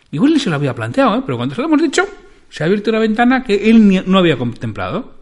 Igual 0.10 0.32
ni 0.32 0.40
se 0.40 0.50
lo 0.50 0.56
había 0.56 0.74
planteado, 0.74 1.18
¿eh? 1.18 1.24
pero 1.26 1.36
cuando 1.36 1.54
se 1.54 1.60
lo 1.60 1.68
hemos 1.68 1.82
dicho, 1.82 2.06
se 2.48 2.64
ha 2.64 2.68
abierto 2.68 2.92
una 2.92 3.00
ventana 3.00 3.44
que 3.44 3.70
él 3.70 4.06
no 4.10 4.18
había 4.18 4.38
contemplado. 4.38 5.16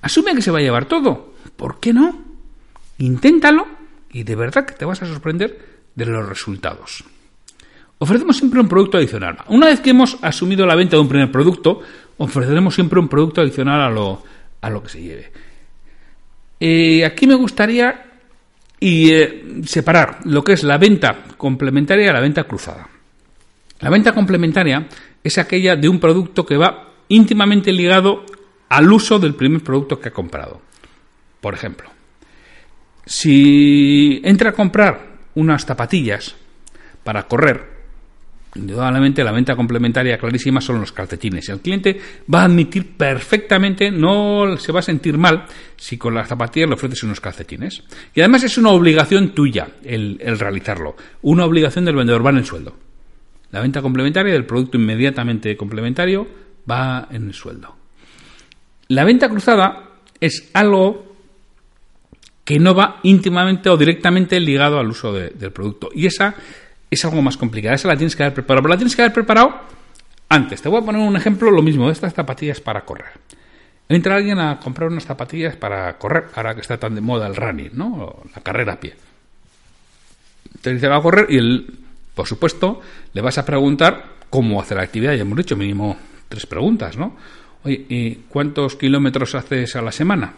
Asume 0.00 0.34
que 0.34 0.40
se 0.40 0.50
va 0.50 0.60
a 0.60 0.62
llevar 0.62 0.86
todo. 0.86 1.34
¿Por 1.56 1.78
qué 1.78 1.92
no? 1.92 2.18
Inténtalo 2.96 3.66
y 4.12 4.22
de 4.22 4.34
verdad 4.34 4.64
que 4.64 4.76
te 4.76 4.86
vas 4.86 5.02
a 5.02 5.06
sorprender 5.06 5.82
de 5.94 6.06
los 6.06 6.26
resultados. 6.26 7.04
Ofrecemos 7.98 8.38
siempre 8.38 8.60
un 8.60 8.68
producto 8.68 8.96
adicional. 8.96 9.40
Una 9.48 9.66
vez 9.66 9.80
que 9.80 9.90
hemos 9.90 10.16
asumido 10.22 10.64
la 10.64 10.74
venta 10.74 10.96
de 10.96 11.02
un 11.02 11.08
primer 11.10 11.30
producto, 11.30 11.82
ofreceremos 12.16 12.74
siempre 12.74 12.98
un 12.98 13.08
producto 13.08 13.42
adicional 13.42 13.82
a 13.82 13.90
lo, 13.90 14.22
a 14.66 14.70
lo 14.70 14.82
que 14.82 14.88
se 14.88 15.00
lleve. 15.00 15.32
Eh, 16.58 17.04
aquí 17.04 17.26
me 17.26 17.34
gustaría 17.34 18.04
y, 18.80 19.10
eh, 19.12 19.62
separar 19.64 20.20
lo 20.24 20.42
que 20.42 20.54
es 20.54 20.64
la 20.64 20.78
venta 20.78 21.24
complementaria 21.36 22.10
y 22.10 22.12
la 22.12 22.20
venta 22.20 22.44
cruzada. 22.44 22.88
La 23.80 23.90
venta 23.90 24.12
complementaria 24.12 24.88
es 25.22 25.38
aquella 25.38 25.76
de 25.76 25.88
un 25.88 26.00
producto 26.00 26.44
que 26.44 26.56
va 26.56 26.92
íntimamente 27.08 27.72
ligado 27.72 28.24
al 28.68 28.92
uso 28.92 29.18
del 29.18 29.34
primer 29.34 29.62
producto 29.62 30.00
que 30.00 30.08
ha 30.08 30.12
comprado. 30.12 30.60
Por 31.40 31.54
ejemplo, 31.54 31.88
si 33.04 34.20
entra 34.24 34.50
a 34.50 34.54
comprar 34.54 35.16
unas 35.34 35.64
zapatillas 35.64 36.34
para 37.04 37.28
correr, 37.28 37.75
Indudablemente 38.56 39.22
la 39.22 39.32
venta 39.32 39.54
complementaria 39.54 40.18
clarísima 40.18 40.60
son 40.60 40.80
los 40.80 40.92
calcetines. 40.92 41.48
El 41.48 41.60
cliente 41.60 42.00
va 42.32 42.42
a 42.42 42.44
admitir 42.44 42.96
perfectamente, 42.96 43.90
no 43.90 44.56
se 44.56 44.72
va 44.72 44.80
a 44.80 44.82
sentir 44.82 45.18
mal 45.18 45.44
si 45.76 45.98
con 45.98 46.14
las 46.14 46.28
zapatillas 46.28 46.68
le 46.68 46.74
ofreces 46.74 47.02
unos 47.02 47.20
calcetines. 47.20 47.82
Y 48.14 48.20
además 48.20 48.44
es 48.44 48.56
una 48.56 48.70
obligación 48.70 49.34
tuya 49.34 49.68
el, 49.84 50.18
realizarlo. 50.38 50.96
Una 51.22 51.44
obligación 51.44 51.84
del 51.84 51.96
vendedor, 51.96 52.24
va 52.24 52.30
en 52.30 52.38
el 52.38 52.46
sueldo. 52.46 52.76
La 53.50 53.60
venta 53.60 53.82
complementaria 53.82 54.32
del 54.32 54.46
producto 54.46 54.78
inmediatamente 54.78 55.56
complementario 55.56 56.26
va 56.68 57.08
en 57.10 57.28
el 57.28 57.34
sueldo. 57.34 57.76
La 58.88 59.04
venta 59.04 59.28
cruzada 59.28 59.90
es 60.20 60.50
algo 60.54 61.16
que 62.44 62.58
no 62.58 62.74
va 62.74 63.00
íntimamente 63.02 63.68
o 63.68 63.76
directamente 63.76 64.38
ligado 64.38 64.78
al 64.78 64.88
uso 64.88 65.12
del 65.12 65.52
producto. 65.52 65.90
Y 65.92 66.06
esa 66.06 66.34
es 66.90 67.04
algo 67.04 67.22
más 67.22 67.36
complicada. 67.36 67.74
Esa 67.74 67.88
la 67.88 67.96
tienes 67.96 68.16
que 68.16 68.22
haber 68.22 68.34
preparado. 68.34 68.62
Pero 68.62 68.72
la 68.74 68.78
tienes 68.78 68.96
que 68.96 69.02
haber 69.02 69.12
preparado 69.12 69.60
antes. 70.28 70.62
Te 70.62 70.68
voy 70.68 70.80
a 70.80 70.84
poner 70.84 71.00
un 71.00 71.16
ejemplo, 71.16 71.50
lo 71.50 71.62
mismo, 71.62 71.90
estas 71.90 72.14
zapatillas 72.14 72.60
para 72.60 72.84
correr. 72.84 73.12
Entra 73.88 74.16
alguien 74.16 74.38
a 74.40 74.58
comprar 74.58 74.90
unas 74.90 75.04
zapatillas 75.04 75.56
para 75.56 75.96
correr, 75.96 76.26
ahora 76.34 76.54
que 76.54 76.60
está 76.60 76.76
tan 76.76 76.94
de 76.94 77.00
moda 77.00 77.26
el 77.26 77.36
running, 77.36 77.70
¿no? 77.74 78.16
la 78.34 78.42
carrera 78.42 78.74
a 78.74 78.80
pie. 78.80 78.96
Te 80.60 80.74
dice 80.74 80.88
va 80.88 80.96
a 80.96 81.02
correr 81.02 81.26
y 81.28 81.38
él, 81.38 81.78
por 82.14 82.26
supuesto, 82.26 82.80
le 83.12 83.20
vas 83.20 83.38
a 83.38 83.44
preguntar 83.44 84.16
cómo 84.28 84.60
hace 84.60 84.74
la 84.74 84.82
actividad. 84.82 85.14
Ya 85.14 85.22
hemos 85.22 85.36
dicho 85.36 85.56
mínimo 85.56 85.96
tres 86.28 86.46
preguntas, 86.46 86.96
¿no? 86.96 87.16
Oye, 87.62 87.86
¿y 87.88 88.14
cuántos 88.28 88.74
kilómetros 88.74 89.34
haces 89.36 89.76
a 89.76 89.82
la 89.82 89.92
semana? 89.92 90.34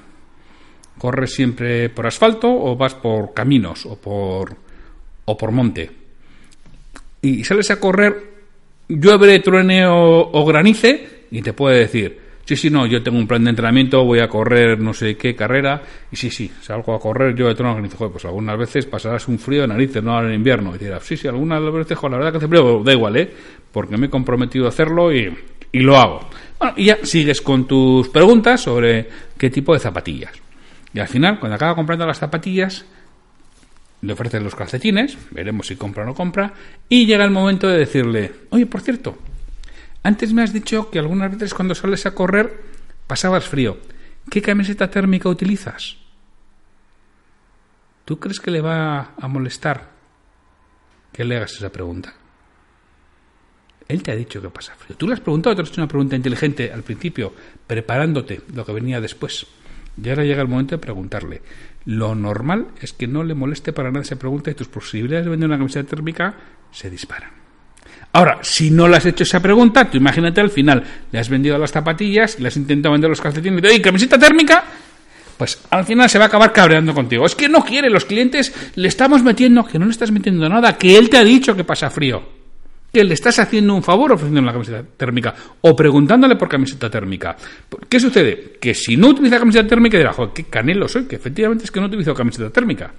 ¿Corres 0.98 1.32
siempre 1.32 1.88
por 1.88 2.06
asfalto 2.06 2.48
o 2.50 2.76
vas 2.76 2.94
por 2.94 3.32
caminos 3.32 3.86
o 3.86 3.96
por, 3.96 4.56
o 5.24 5.36
por 5.36 5.52
monte? 5.52 5.97
Y 7.22 7.44
sales 7.44 7.70
a 7.70 7.80
correr, 7.80 8.14
llueve, 8.88 9.38
truene 9.40 9.86
o 9.86 10.44
granice 10.46 11.26
y 11.30 11.42
te 11.42 11.52
puede 11.52 11.80
decir, 11.80 12.28
Sí, 12.48 12.56
sí, 12.56 12.70
no, 12.70 12.86
yo 12.86 13.02
tengo 13.02 13.18
un 13.18 13.26
plan 13.26 13.44
de 13.44 13.50
entrenamiento, 13.50 14.02
voy 14.06 14.20
a 14.20 14.28
correr 14.28 14.80
no 14.80 14.94
sé 14.94 15.18
qué 15.18 15.36
carrera, 15.36 15.82
y 16.10 16.16
sí, 16.16 16.30
sí, 16.30 16.50
salgo 16.62 16.94
a 16.94 16.98
correr, 16.98 17.34
yo 17.34 17.46
de 17.46 17.54
tono 17.54 17.72
organizo, 17.72 18.10
pues 18.10 18.24
algunas 18.24 18.56
veces 18.56 18.86
pasarás 18.86 19.28
un 19.28 19.38
frío 19.38 19.60
de 19.60 19.68
narices, 19.68 20.02
no 20.02 20.18
en 20.26 20.32
invierno, 20.32 20.74
y 20.74 20.78
dirás, 20.78 21.04
sí, 21.04 21.18
sí, 21.18 21.28
algunas 21.28 21.60
veces, 21.70 21.98
la 22.04 22.08
verdad 22.08 22.30
que 22.32 22.38
hace 22.38 22.48
frío, 22.48 22.82
da 22.82 22.92
igual, 22.94 23.18
¿eh? 23.18 23.30
Porque 23.70 23.98
me 23.98 24.06
he 24.06 24.08
comprometido 24.08 24.64
a 24.64 24.70
hacerlo 24.70 25.12
y, 25.12 25.30
y 25.72 25.80
lo 25.80 25.98
hago. 25.98 26.20
Bueno, 26.58 26.72
y 26.78 26.86
ya 26.86 26.96
sigues 27.02 27.42
con 27.42 27.66
tus 27.66 28.08
preguntas 28.08 28.62
sobre 28.62 29.06
qué 29.36 29.50
tipo 29.50 29.74
de 29.74 29.80
zapatillas. 29.80 30.32
Y 30.94 31.00
al 31.00 31.08
final, 31.08 31.38
cuando 31.38 31.56
acaba 31.56 31.74
comprando 31.74 32.06
las 32.06 32.18
zapatillas, 32.18 32.86
le 34.00 34.12
ofreces 34.12 34.42
los 34.42 34.54
calcetines, 34.54 35.18
veremos 35.30 35.66
si 35.66 35.76
compra 35.76 36.04
o 36.04 36.06
no 36.06 36.14
compra, 36.14 36.54
y 36.88 37.06
llega 37.06 37.24
el 37.24 37.30
momento 37.30 37.68
de 37.68 37.78
decirle, 37.78 38.32
oye, 38.50 38.66
por 38.66 38.80
cierto, 38.80 39.18
antes 40.02 40.32
me 40.32 40.42
has 40.42 40.52
dicho 40.52 40.90
que 40.90 40.98
algunas 40.98 41.32
veces 41.32 41.54
cuando 41.54 41.74
sales 41.74 42.06
a 42.06 42.14
correr 42.14 42.62
pasabas 43.06 43.48
frío. 43.48 43.78
¿Qué 44.30 44.42
camiseta 44.42 44.90
térmica 44.90 45.28
utilizas? 45.28 45.96
¿Tú 48.04 48.18
crees 48.18 48.40
que 48.40 48.50
le 48.50 48.60
va 48.60 49.14
a 49.18 49.28
molestar 49.28 49.90
que 51.12 51.24
le 51.24 51.36
hagas 51.36 51.52
esa 51.52 51.70
pregunta? 51.70 52.14
Él 53.88 54.02
te 54.02 54.12
ha 54.12 54.16
dicho 54.16 54.40
que 54.40 54.50
pasa 54.50 54.74
frío. 54.76 54.96
Tú 54.96 55.08
le 55.08 55.14
has 55.14 55.20
preguntado, 55.20 55.56
te 55.56 55.62
has 55.62 55.68
hecho 55.68 55.80
una 55.80 55.88
pregunta 55.88 56.14
inteligente 56.14 56.72
al 56.72 56.82
principio, 56.82 57.32
preparándote 57.66 58.42
lo 58.54 58.64
que 58.64 58.72
venía 58.72 59.00
después. 59.00 59.46
Y 60.02 60.08
ahora 60.10 60.24
llega 60.24 60.42
el 60.42 60.48
momento 60.48 60.76
de 60.76 60.78
preguntarle. 60.78 61.42
Lo 61.88 62.14
normal 62.14 62.66
es 62.82 62.92
que 62.92 63.06
no 63.06 63.24
le 63.24 63.32
moleste 63.32 63.72
para 63.72 63.90
nada 63.90 64.02
esa 64.02 64.18
pregunta 64.18 64.50
y 64.50 64.54
tus 64.54 64.68
posibilidades 64.68 65.24
de 65.24 65.30
vender 65.30 65.48
una 65.48 65.56
camiseta 65.56 65.88
térmica 65.88 66.34
se 66.70 66.90
disparan. 66.90 67.30
Ahora, 68.12 68.40
si 68.42 68.70
no 68.70 68.86
le 68.86 68.98
has 68.98 69.06
hecho 69.06 69.22
esa 69.22 69.40
pregunta, 69.40 69.90
tú 69.90 69.96
imagínate 69.96 70.42
al 70.42 70.50
final, 70.50 70.84
le 71.10 71.18
has 71.18 71.30
vendido 71.30 71.56
las 71.56 71.72
zapatillas, 71.72 72.38
le 72.40 72.48
has 72.48 72.58
intentado 72.58 72.92
vender 72.92 73.08
los 73.08 73.22
calcetines 73.22 73.60
y 73.60 73.62
te 73.62 73.68
oye, 73.68 73.80
camiseta 73.80 74.18
térmica, 74.18 74.64
pues 75.38 75.62
al 75.70 75.86
final 75.86 76.10
se 76.10 76.18
va 76.18 76.26
a 76.26 76.28
acabar 76.28 76.52
cabreando 76.52 76.92
contigo. 76.92 77.24
Es 77.24 77.34
que 77.34 77.48
no 77.48 77.64
quiere, 77.64 77.88
los 77.88 78.04
clientes 78.04 78.52
le 78.74 78.88
estamos 78.88 79.22
metiendo, 79.22 79.64
que 79.64 79.78
no 79.78 79.86
le 79.86 79.92
estás 79.92 80.10
metiendo 80.10 80.46
nada, 80.46 80.76
que 80.76 80.98
él 80.98 81.08
te 81.08 81.16
ha 81.16 81.24
dicho 81.24 81.56
que 81.56 81.64
pasa 81.64 81.88
frío. 81.88 82.37
Que 82.92 83.04
le 83.04 83.14
estás 83.14 83.38
haciendo 83.38 83.74
un 83.74 83.82
favor 83.82 84.12
ofreciendo 84.12 84.40
la 84.42 84.52
camiseta 84.52 84.82
térmica 84.96 85.34
o 85.60 85.76
preguntándole 85.76 86.36
por 86.36 86.48
camiseta 86.48 86.88
térmica. 86.88 87.36
¿Qué 87.88 88.00
sucede? 88.00 88.56
Que 88.60 88.74
si 88.74 88.96
no 88.96 89.08
utiliza 89.08 89.38
camiseta 89.38 89.68
térmica 89.68 89.98
dirá, 89.98 90.12
joder, 90.12 90.32
qué 90.32 90.44
canelo 90.44 90.88
soy, 90.88 91.04
que 91.04 91.16
efectivamente 91.16 91.64
es 91.64 91.70
que 91.70 91.80
no 91.80 91.86
utilizo 91.86 92.14
camiseta 92.14 92.50
térmica. 92.50 92.90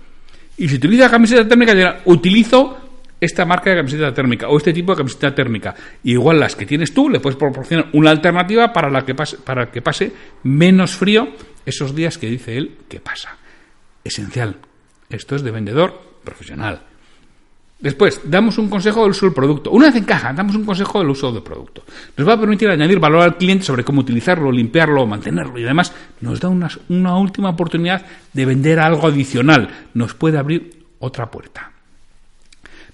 Y 0.57 0.67
si 0.69 0.75
utiliza 0.75 1.09
camiseta 1.09 1.47
térmica 1.47 1.73
dirá, 1.73 2.01
utilizo 2.05 2.89
esta 3.19 3.45
marca 3.45 3.69
de 3.69 3.77
camiseta 3.77 4.13
térmica 4.13 4.47
o 4.47 4.57
este 4.57 4.73
tipo 4.73 4.93
de 4.93 4.97
camiseta 4.97 5.33
térmica. 5.33 5.75
igual 6.03 6.39
las 6.39 6.55
que 6.55 6.65
tienes 6.65 6.93
tú, 6.93 7.09
le 7.09 7.19
puedes 7.19 7.37
proporcionar 7.37 7.89
una 7.93 8.11
alternativa 8.11 8.71
para, 8.71 9.05
que 9.05 9.15
pase, 9.15 9.37
para 9.37 9.71
que 9.71 9.81
pase 9.81 10.11
menos 10.43 10.95
frío 10.95 11.29
esos 11.65 11.95
días 11.95 12.17
que 12.17 12.27
dice 12.27 12.57
él 12.57 12.77
que 12.87 12.99
pasa. 12.99 13.37
Esencial. 14.03 14.55
Esto 15.09 15.35
es 15.35 15.43
de 15.43 15.51
vendedor 15.51 16.01
profesional. 16.23 16.83
Después, 17.79 18.19
damos 18.25 18.57
un 18.57 18.69
consejo 18.69 19.03
del 19.03 19.11
uso 19.11 19.25
del 19.25 19.33
producto. 19.33 19.71
Una 19.71 19.85
vez 19.85 19.95
en 19.95 20.03
caja, 20.03 20.33
damos 20.33 20.53
un 20.53 20.65
consejo 20.65 20.99
del 20.99 21.09
uso 21.09 21.31
del 21.31 21.41
producto. 21.41 21.83
Nos 22.17 22.27
va 22.27 22.33
a 22.33 22.39
permitir 22.39 22.69
añadir 22.69 22.99
valor 22.99 23.23
al 23.23 23.37
cliente 23.37 23.63
sobre 23.63 23.85
cómo 23.85 24.01
utilizarlo, 24.01 24.51
limpiarlo, 24.51 25.07
mantenerlo 25.07 25.57
y 25.57 25.63
además 25.63 25.93
nos 26.19 26.41
da 26.41 26.49
una, 26.49 26.69
una 26.89 27.15
última 27.17 27.49
oportunidad 27.49 28.05
de 28.33 28.45
vender 28.45 28.79
algo 28.79 29.07
adicional. 29.07 29.69
Nos 29.93 30.13
puede 30.13 30.37
abrir 30.37 30.87
otra 30.99 31.31
puerta. 31.31 31.71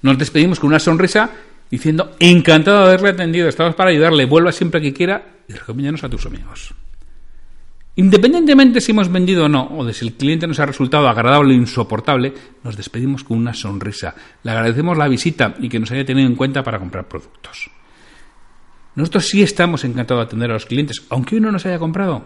Nos 0.03 0.19
despedimos 0.19 0.59
con 0.59 0.67
una 0.67 0.79
sonrisa 0.79 1.31
diciendo, 1.71 2.15
encantado 2.19 2.81
de 2.81 2.89
haberle 2.89 3.09
atendido, 3.09 3.49
estamos 3.49 3.73
para 3.73 3.89
ayudarle, 3.89 4.25
vuelva 4.25 4.51
siempre 4.51 4.81
que 4.81 4.93
quiera 4.93 5.25
y 5.47 5.53
recomiéndanos 5.53 6.03
a 6.03 6.09
tus 6.09 6.27
amigos. 6.27 6.75
Independientemente 7.97 8.81
si 8.81 8.91
hemos 8.91 9.09
vendido 9.09 9.45
o 9.45 9.49
no, 9.49 9.69
o 9.77 9.85
de 9.85 9.93
si 9.93 10.05
el 10.05 10.13
cliente 10.13 10.47
nos 10.47 10.59
ha 10.59 10.65
resultado 10.65 11.07
agradable 11.07 11.53
o 11.53 11.57
insoportable, 11.57 12.33
nos 12.63 12.75
despedimos 12.75 13.23
con 13.23 13.37
una 13.37 13.53
sonrisa. 13.53 14.15
Le 14.43 14.51
agradecemos 14.51 14.97
la 14.97 15.07
visita 15.07 15.55
y 15.59 15.69
que 15.69 15.79
nos 15.79 15.91
haya 15.91 16.05
tenido 16.05 16.27
en 16.27 16.35
cuenta 16.35 16.61
para 16.61 16.79
comprar 16.79 17.07
productos. 17.07 17.69
Nosotros 18.95 19.27
sí 19.27 19.41
estamos 19.41 19.83
encantados 19.85 20.23
de 20.23 20.25
atender 20.25 20.51
a 20.51 20.55
los 20.55 20.65
clientes, 20.65 21.03
aunque 21.09 21.37
uno 21.37 21.51
nos 21.51 21.65
haya 21.65 21.79
comprado. 21.79 22.25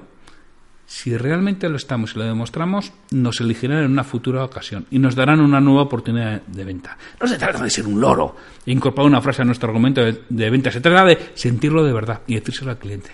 Si 0.89 1.15
realmente 1.15 1.69
lo 1.69 1.77
estamos 1.77 2.15
y 2.15 2.17
lo 2.17 2.25
demostramos, 2.25 2.91
nos 3.12 3.39
elegirán 3.41 3.84
en 3.84 3.91
una 3.91 4.03
futura 4.03 4.43
ocasión 4.43 4.88
y 4.89 4.97
nos 4.97 5.13
darán 5.13 5.39
una 5.39 5.62
nueva 5.62 5.84
oportunidad 5.84 6.41
de 6.41 6.63
venta. 6.63 6.97
No 7.21 7.27
se 7.27 7.38
trata 7.38 7.63
de 7.63 7.69
ser 7.69 7.86
un 7.86 8.01
loro 8.01 8.36
e 8.65 8.71
incorporar 8.71 9.08
una 9.08 9.21
frase 9.21 9.43
a 9.43 9.45
nuestro 9.45 9.69
argumento 9.69 10.01
de, 10.03 10.49
venta, 10.49 10.71
se 10.71 10.82
trata 10.82 11.05
de 11.05 11.32
sentirlo 11.36 11.84
de 11.84 11.93
verdad 11.93 12.21
y 12.25 12.34
decírselo 12.34 12.71
al 12.71 12.79
cliente. 12.79 13.12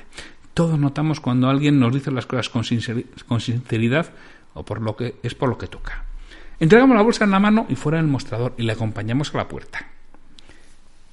Todos 0.56 0.80
notamos 0.80 1.20
cuando 1.20 1.50
alguien 1.50 1.82
nos 1.82 1.94
dice 1.94 2.12
las 2.12 2.26
cosas 2.26 2.48
con, 2.48 2.64
sinceridad 2.64 4.08
o 4.54 4.64
por 4.64 4.80
lo 4.80 4.96
que 4.96 5.16
es 5.22 5.36
por 5.36 5.50
lo 5.50 5.58
que 5.58 5.68
toca. 5.68 6.06
Entregamos 6.62 6.96
la 6.96 7.04
bolsa 7.04 7.26
en 7.26 7.32
la 7.32 7.42
mano 7.42 7.66
y 7.68 7.76
fuera 7.76 7.98
del 7.98 8.08
mostrador 8.08 8.54
y 8.58 8.64
le 8.64 8.72
acompañamos 8.72 9.36
a 9.36 9.40
la 9.40 9.50
puerta. 9.50 9.86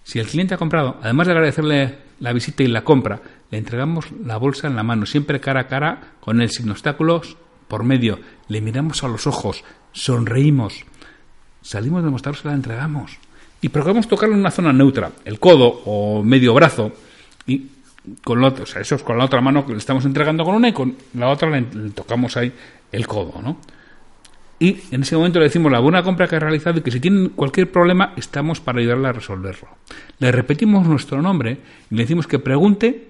Si 0.04 0.20
el 0.20 0.28
cliente 0.28 0.54
ha 0.54 0.58
comprado, 0.58 0.96
además 1.02 1.26
de 1.26 1.32
agradecerle 1.32 1.98
la 2.20 2.32
visita 2.32 2.62
y 2.62 2.68
la 2.68 2.84
compra, 2.84 3.20
le 3.50 3.58
entregamos 3.58 4.12
la 4.24 4.36
bolsa 4.36 4.68
en 4.68 4.76
la 4.76 4.84
mano, 4.84 5.06
siempre 5.06 5.40
cara 5.40 5.62
a 5.62 5.66
cara, 5.66 6.12
con 6.20 6.40
él 6.40 6.48
sin 6.48 6.70
obstáculos 6.70 7.36
por 7.66 7.82
medio. 7.82 8.20
Le 8.46 8.60
miramos 8.60 9.02
a 9.02 9.08
los 9.08 9.26
ojos, 9.26 9.64
sonreímos. 9.90 10.84
Salimos 11.62 12.04
de 12.04 12.10
mostrarse, 12.10 12.46
la 12.46 12.54
entregamos. 12.54 13.18
Y 13.60 13.70
procuramos 13.70 14.06
tocarlo 14.06 14.36
en 14.36 14.40
una 14.42 14.52
zona 14.52 14.72
neutra, 14.72 15.10
el 15.24 15.40
codo 15.40 15.82
o 15.84 16.22
medio 16.22 16.54
brazo, 16.54 16.92
y 17.44 17.71
con 18.24 18.42
otra, 18.42 18.64
o 18.64 18.66
sea, 18.66 18.82
eso 18.82 18.96
es 18.96 19.02
con 19.02 19.18
la 19.18 19.24
otra 19.24 19.40
mano 19.40 19.64
que 19.64 19.72
le 19.72 19.78
estamos 19.78 20.04
entregando 20.04 20.44
con 20.44 20.54
una 20.54 20.68
y 20.68 20.72
con 20.72 20.96
la 21.14 21.28
otra 21.28 21.50
le, 21.50 21.60
le 21.60 21.90
tocamos 21.90 22.36
ahí 22.36 22.52
el 22.90 23.06
codo, 23.06 23.40
¿no? 23.40 23.58
y 24.62 24.78
en 24.92 25.02
ese 25.02 25.16
momento 25.16 25.40
le 25.40 25.46
decimos 25.46 25.72
la 25.72 25.80
buena 25.80 26.04
compra 26.04 26.28
que 26.28 26.36
ha 26.36 26.38
realizado 26.38 26.78
y 26.78 26.82
que 26.82 26.92
si 26.92 27.00
tienen 27.00 27.30
cualquier 27.30 27.72
problema 27.72 28.12
estamos 28.16 28.60
para 28.60 28.78
ayudarle 28.78 29.08
a 29.08 29.12
resolverlo. 29.12 29.70
Le 30.20 30.30
repetimos 30.30 30.86
nuestro 30.86 31.20
nombre 31.20 31.58
y 31.90 31.96
le 31.96 32.02
decimos 32.02 32.28
que 32.28 32.38
pregunte 32.38 33.08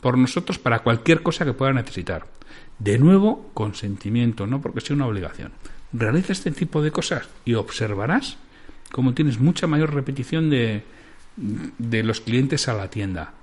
por 0.00 0.16
nosotros 0.16 0.58
para 0.58 0.78
cualquier 0.78 1.22
cosa 1.22 1.44
que 1.44 1.52
pueda 1.52 1.74
necesitar. 1.74 2.26
De 2.78 2.98
nuevo, 2.98 3.50
consentimiento, 3.52 4.46
no 4.46 4.62
porque 4.62 4.80
sea 4.80 4.96
una 4.96 5.06
obligación. 5.06 5.52
Realiza 5.92 6.32
este 6.32 6.50
tipo 6.50 6.80
de 6.80 6.92
cosas 6.92 7.28
y 7.44 7.52
observarás 7.52 8.38
cómo 8.90 9.12
tienes 9.12 9.38
mucha 9.38 9.66
mayor 9.66 9.92
repetición 9.92 10.48
de, 10.48 10.82
de 11.36 12.02
los 12.04 12.22
clientes 12.22 12.68
a 12.68 12.74
la 12.74 12.88
tienda. 12.88 13.34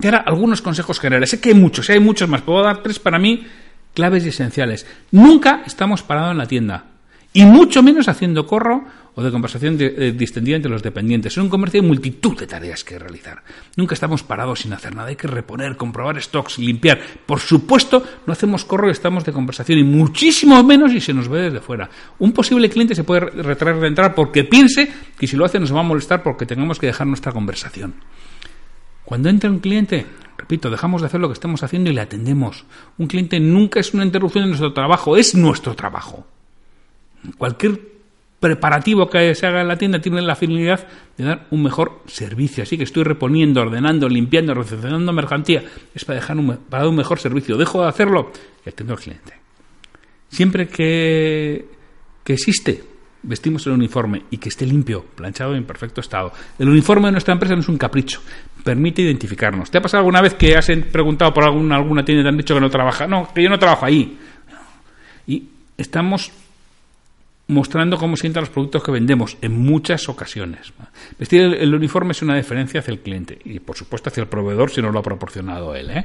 Y 0.00 0.06
ahora, 0.06 0.18
algunos 0.26 0.62
consejos 0.62 1.00
generales. 1.00 1.30
Sé 1.30 1.40
que 1.40 1.50
hay 1.50 1.54
muchos, 1.54 1.88
hay 1.90 2.00
muchos 2.00 2.28
más. 2.28 2.42
Puedo 2.42 2.62
dar 2.62 2.82
tres 2.82 2.98
para 2.98 3.18
mí 3.18 3.46
claves 3.94 4.26
y 4.26 4.28
esenciales. 4.28 4.86
Nunca 5.10 5.62
estamos 5.66 6.02
parados 6.02 6.32
en 6.32 6.38
la 6.38 6.46
tienda. 6.46 6.84
Y 7.32 7.44
mucho 7.44 7.82
menos 7.82 8.08
haciendo 8.08 8.46
corro 8.46 8.84
o 9.14 9.22
de 9.22 9.30
conversación 9.30 9.76
eh, 9.80 10.14
distendida 10.16 10.56
entre 10.56 10.70
los 10.70 10.82
dependientes. 10.82 11.32
Es 11.32 11.38
un 11.38 11.48
comercio 11.48 11.80
de 11.80 11.88
multitud 11.88 12.38
de 12.38 12.46
tareas 12.46 12.84
que 12.84 12.98
realizar. 12.98 13.42
Nunca 13.76 13.94
estamos 13.94 14.22
parados 14.22 14.60
sin 14.60 14.74
hacer 14.74 14.94
nada. 14.94 15.08
Hay 15.08 15.16
que 15.16 15.26
reponer, 15.26 15.76
comprobar 15.76 16.20
stocks, 16.22 16.58
limpiar. 16.58 17.00
Por 17.24 17.40
supuesto, 17.40 18.02
no 18.26 18.32
hacemos 18.32 18.66
corro 18.66 18.88
y 18.88 18.92
estamos 18.92 19.24
de 19.24 19.32
conversación. 19.32 19.78
Y 19.78 19.84
muchísimo 19.84 20.62
menos 20.62 20.92
si 20.92 21.00
se 21.00 21.14
nos 21.14 21.28
ve 21.28 21.42
desde 21.42 21.60
fuera. 21.60 21.88
Un 22.18 22.32
posible 22.32 22.68
cliente 22.68 22.94
se 22.94 23.04
puede 23.04 23.20
retraer 23.20 23.80
de 23.80 23.88
entrar 23.88 24.14
porque 24.14 24.44
piense 24.44 24.90
que 25.18 25.26
si 25.26 25.36
lo 25.36 25.46
hace 25.46 25.58
nos 25.58 25.74
va 25.74 25.80
a 25.80 25.82
molestar 25.82 26.22
porque 26.22 26.44
tengamos 26.44 26.78
que 26.78 26.86
dejar 26.86 27.06
nuestra 27.06 27.32
conversación. 27.32 27.94
Cuando 29.06 29.28
entra 29.28 29.48
un 29.48 29.60
cliente, 29.60 30.04
repito, 30.36 30.68
dejamos 30.68 31.00
de 31.00 31.06
hacer 31.06 31.20
lo 31.20 31.28
que 31.28 31.34
estamos 31.34 31.62
haciendo 31.62 31.88
y 31.88 31.94
le 31.94 32.00
atendemos. 32.00 32.64
Un 32.98 33.06
cliente 33.06 33.38
nunca 33.38 33.78
es 33.78 33.94
una 33.94 34.04
interrupción 34.04 34.44
de 34.44 34.48
nuestro 34.48 34.72
trabajo, 34.72 35.16
es 35.16 35.36
nuestro 35.36 35.76
trabajo. 35.76 36.26
Cualquier 37.38 37.80
preparativo 38.40 39.08
que 39.08 39.32
se 39.36 39.46
haga 39.46 39.60
en 39.60 39.68
la 39.68 39.78
tienda 39.78 40.00
tiene 40.00 40.20
la 40.22 40.34
finalidad 40.34 40.88
de 41.16 41.24
dar 41.24 41.46
un 41.52 41.62
mejor 41.62 42.02
servicio. 42.06 42.64
Así 42.64 42.76
que 42.76 42.82
estoy 42.82 43.04
reponiendo, 43.04 43.62
ordenando, 43.62 44.08
limpiando, 44.08 44.54
recepcionando 44.54 45.12
mercancía. 45.12 45.62
Es 45.94 46.04
para, 46.04 46.18
dejar 46.18 46.36
para 46.68 46.82
dar 46.82 46.88
un 46.88 46.96
mejor 46.96 47.20
servicio. 47.20 47.56
Dejo 47.56 47.82
de 47.82 47.88
hacerlo 47.88 48.32
y 48.64 48.68
atiendo 48.68 48.94
al 48.94 49.00
cliente. 49.00 49.34
Siempre 50.28 50.66
que, 50.66 51.68
que 52.24 52.32
existe, 52.32 52.82
vestimos 53.22 53.66
el 53.66 53.72
uniforme 53.72 54.24
y 54.30 54.38
que 54.38 54.48
esté 54.48 54.66
limpio, 54.66 55.04
planchado 55.14 55.54
y 55.54 55.58
en 55.58 55.64
perfecto 55.64 56.00
estado. 56.00 56.32
El 56.58 56.68
uniforme 56.68 57.06
de 57.06 57.12
nuestra 57.12 57.32
empresa 57.32 57.54
no 57.54 57.60
es 57.60 57.68
un 57.68 57.78
capricho, 57.78 58.20
permite 58.66 59.00
identificarnos. 59.00 59.70
¿Te 59.70 59.78
ha 59.78 59.80
pasado 59.80 60.00
alguna 60.00 60.20
vez 60.20 60.34
que 60.34 60.56
has 60.56 60.66
preguntado 60.90 61.32
por 61.32 61.44
alguna, 61.44 61.76
alguna 61.76 62.04
tienda 62.04 62.22
y 62.22 62.24
te 62.24 62.28
han 62.30 62.36
dicho 62.36 62.52
que 62.52 62.60
no 62.60 62.68
trabaja? 62.68 63.06
No, 63.06 63.32
que 63.32 63.40
yo 63.40 63.48
no 63.48 63.60
trabajo 63.60 63.86
ahí. 63.86 64.18
Y 65.28 65.44
estamos 65.78 66.32
mostrando 67.46 67.96
cómo 67.96 68.16
sientan 68.16 68.42
los 68.42 68.50
productos 68.50 68.82
que 68.82 68.90
vendemos 68.90 69.38
en 69.40 69.56
muchas 69.56 70.08
ocasiones. 70.08 70.72
Vestir 71.16 71.42
el, 71.42 71.72
uniforme 71.72 72.10
es 72.10 72.22
una 72.22 72.34
diferencia 72.34 72.80
hacia 72.80 72.90
el 72.90 72.98
cliente 72.98 73.38
y, 73.44 73.60
por 73.60 73.76
supuesto, 73.76 74.10
hacia 74.10 74.22
el 74.22 74.28
proveedor 74.28 74.68
si 74.68 74.82
no 74.82 74.90
lo 74.90 74.98
ha 74.98 75.02
proporcionado 75.02 75.72
él. 75.76 75.90
¿eh? 75.90 76.04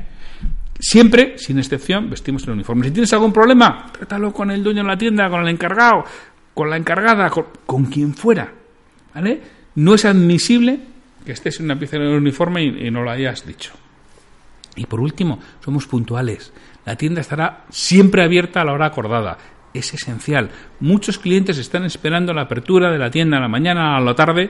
Siempre, 0.79 1.39
sin 1.39 1.57
excepción, 1.57 2.11
vestimos 2.11 2.43
el 2.43 2.51
uniforme. 2.51 2.85
Si 2.85 2.91
tienes 2.91 3.11
algún 3.13 3.33
problema, 3.33 3.87
trátalo 3.91 4.31
con 4.31 4.51
el 4.51 4.63
dueño 4.63 4.83
de 4.83 4.87
la 4.87 4.97
tienda, 4.97 5.31
con 5.31 5.41
el 5.41 5.47
encargado, 5.47 6.03
con 6.53 6.69
la 6.69 6.77
encargada, 6.77 7.31
con, 7.65 7.85
quien 7.85 8.13
fuera. 8.13 8.53
¿Vale? 9.15 9.41
No 9.73 9.95
es 9.95 10.05
admisible 10.05 10.90
que 11.25 11.31
estés 11.31 11.59
en 11.59 11.65
una 11.65 11.79
pieza 11.79 11.97
del 11.97 12.15
uniforme 12.15 12.63
y 12.63 12.91
no 12.91 13.03
lo 13.03 13.11
hayas 13.11 13.45
dicho. 13.45 13.73
Y 14.75 14.85
por 14.85 15.01
último, 15.01 15.39
somos 15.63 15.85
puntuales. 15.85 16.53
La 16.85 16.95
tienda 16.95 17.21
estará 17.21 17.65
siempre 17.69 18.23
abierta 18.23 18.61
a 18.61 18.65
la 18.65 18.73
hora 18.73 18.87
acordada 18.87 19.37
es 19.73 19.93
esencial. 19.93 20.49
Muchos 20.79 21.17
clientes 21.17 21.57
están 21.57 21.85
esperando 21.85 22.33
la 22.33 22.43
apertura 22.43 22.91
de 22.91 22.97
la 22.97 23.11
tienda 23.11 23.37
a 23.37 23.41
la 23.41 23.47
mañana, 23.47 23.95
a 23.95 24.01
la 24.01 24.15
tarde, 24.15 24.49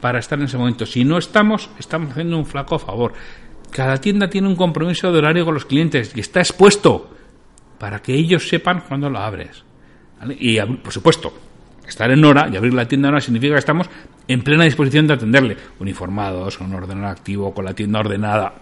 para 0.00 0.18
estar 0.18 0.38
en 0.38 0.46
ese 0.46 0.58
momento. 0.58 0.86
Si 0.86 1.04
no 1.04 1.18
estamos, 1.18 1.70
estamos 1.78 2.10
haciendo 2.10 2.38
un 2.38 2.46
flaco 2.46 2.78
favor. 2.78 3.12
Cada 3.70 3.98
tienda 3.98 4.28
tiene 4.28 4.48
un 4.48 4.56
compromiso 4.56 5.12
de 5.12 5.18
horario 5.18 5.44
con 5.44 5.54
los 5.54 5.64
clientes 5.64 6.12
y 6.14 6.20
está 6.20 6.40
expuesto 6.40 7.14
para 7.78 8.00
que 8.00 8.14
ellos 8.14 8.48
sepan 8.48 8.82
cuándo 8.86 9.08
lo 9.10 9.18
abres. 9.18 9.64
Y, 10.38 10.60
por 10.60 10.92
supuesto, 10.92 11.32
estar 11.92 12.10
en 12.10 12.24
hora 12.24 12.48
y 12.52 12.56
abrir 12.56 12.74
la 12.74 12.88
tienda 12.88 13.08
en 13.08 13.14
hora 13.14 13.20
significa 13.20 13.54
que 13.54 13.60
estamos 13.60 13.88
en 14.26 14.42
plena 14.42 14.64
disposición 14.64 15.06
de 15.06 15.14
atenderle, 15.14 15.56
uniformados, 15.78 16.56
con 16.56 16.68
un 16.68 16.74
ordenador 16.74 17.10
activo, 17.10 17.54
con 17.54 17.64
la 17.64 17.74
tienda 17.74 18.00
ordenada. 18.00 18.52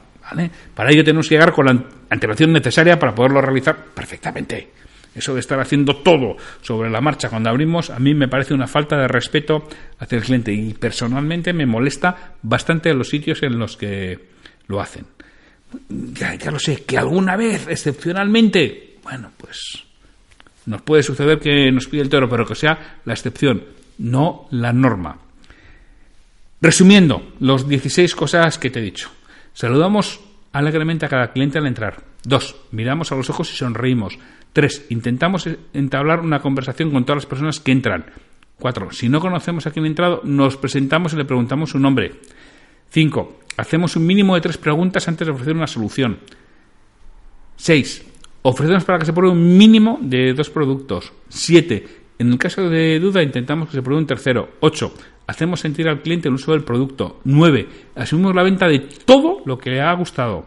Para 0.75 0.91
ello 0.91 1.03
tenemos 1.03 1.29
que 1.29 1.35
llegar 1.35 1.53
con 1.53 1.67
la 1.67 1.85
antelación 2.09 2.53
necesaria 2.53 2.99
para 2.99 3.15
poderlo 3.15 3.41
realizar 3.41 3.77
perfectamente. 3.77 4.71
Eso 5.15 5.35
de 5.35 5.41
estar 5.41 5.59
haciendo 5.59 5.97
todo 5.97 6.37
sobre 6.61 6.89
la 6.89 7.01
marcha 7.01 7.29
cuando 7.29 7.51
abrimos, 7.51 7.91
a 7.91 7.99
mí 7.99 8.15
me 8.15 8.29
parece 8.29 8.55
una 8.55 8.69
falta 8.69 8.97
de 8.97 9.09
respeto 9.09 9.67
hacia 9.99 10.19
el 10.19 10.25
cliente 10.25 10.53
y 10.53 10.73
personalmente 10.75 11.53
me 11.53 11.67
molesta 11.67 12.35
bastante 12.43 12.95
los 12.95 13.09
sitios 13.09 13.43
en 13.43 13.59
los 13.59 13.77
que 13.77 14.19
lo 14.69 14.81
hacen. 14.81 15.07
Ya 15.89 16.37
lo 16.51 16.59
sé, 16.59 16.85
que 16.85 16.97
alguna 16.97 17.37
vez, 17.37 17.67
excepcionalmente, 17.69 18.99
bueno, 19.03 19.33
pues 19.37 19.90
nos 20.71 20.83
puede 20.83 21.03
suceder 21.03 21.41
que 21.41 21.71
nos 21.73 21.89
pide 21.89 22.03
el 22.03 22.09
toro, 22.09 22.29
pero 22.29 22.47
que 22.47 22.55
sea 22.55 23.01
la 23.05 23.13
excepción, 23.13 23.65
no 23.99 24.47
la 24.51 24.73
norma. 24.73 25.19
Resumiendo, 26.63 27.33
los 27.41 27.69
16 27.69 28.15
cosas 28.15 28.59
que 28.59 28.71
te 28.71 28.79
he 28.79 28.83
dicho. 28.83 29.11
Saludamos 29.53 30.21
alegremente 30.53 31.07
a 31.07 31.09
cada 31.09 31.33
cliente 31.33 31.59
al 31.59 31.67
entrar. 31.67 32.05
Dos, 32.23 32.55
miramos 32.71 33.11
a 33.11 33.17
los 33.17 33.29
ojos 33.31 33.53
y 33.53 33.57
sonreímos. 33.57 34.19
Tres, 34.53 34.87
intentamos 34.91 35.49
entablar 35.73 36.21
una 36.21 36.41
conversación 36.41 36.93
con 36.93 37.05
todas 37.05 37.25
las 37.25 37.27
personas 37.27 37.61
que 37.61 37.73
entran. 37.73 38.07
Cuatro, 38.59 38.93
si 38.93 39.09
no 39.09 39.21
conocemos 39.21 39.67
a 39.67 39.73
quién 39.73 39.87
ha 39.87 39.89
entrado, 39.89 40.21
nos 40.23 40.57
presentamos 40.57 41.15
y 41.15 41.17
le 41.17 41.25
preguntamos 41.25 41.71
su 41.71 41.79
nombre. 41.81 42.13
Cinco, 42.91 43.41
hacemos 43.57 43.97
un 43.97 44.07
mínimo 44.07 44.35
de 44.37 44.43
tres 44.43 44.59
preguntas 44.59 45.09
antes 45.09 45.27
de 45.27 45.33
ofrecer 45.33 45.57
una 45.57 45.67
solución. 45.67 46.19
Seis, 47.57 48.05
ofrecemos 48.43 48.85
para 48.85 48.99
que 48.99 49.07
se 49.07 49.13
pruebe 49.13 49.33
un 49.33 49.57
mínimo 49.57 49.99
de 50.01 50.33
dos 50.35 50.51
productos. 50.51 51.13
Siete, 51.29 51.87
en 52.19 52.33
el 52.33 52.39
caso 52.39 52.69
de 52.69 52.99
duda 53.01 53.23
intentamos 53.23 53.69
que 53.69 53.77
se 53.77 53.83
pruebe 53.83 54.01
un 54.01 54.07
tercero. 54.07 54.51
Ocho, 54.61 54.95
hacemos 55.27 55.61
sentir 55.61 55.89
al 55.89 56.03
cliente 56.03 56.29
el 56.29 56.35
uso 56.35 56.53
del 56.53 56.65
producto. 56.65 57.21
Nueve, 57.25 57.69
asumimos 57.95 58.35
la 58.35 58.43
venta 58.43 58.69
de 58.69 58.81
todo 58.81 59.43
lo 59.45 59.59
que 59.59 59.71
le 59.71 59.81
ha 59.81 59.93
gustado. 59.95 60.47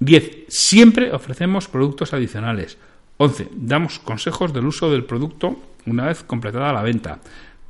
Diez, 0.00 0.44
siempre 0.48 1.12
ofrecemos 1.12 1.68
productos 1.68 2.12
adicionales. 2.12 2.78
11. 3.16 3.48
Damos 3.52 3.98
consejos 3.98 4.52
del 4.52 4.66
uso 4.66 4.90
del 4.90 5.04
producto 5.04 5.58
una 5.86 6.06
vez 6.06 6.22
completada 6.22 6.72
la 6.72 6.82
venta. 6.82 7.18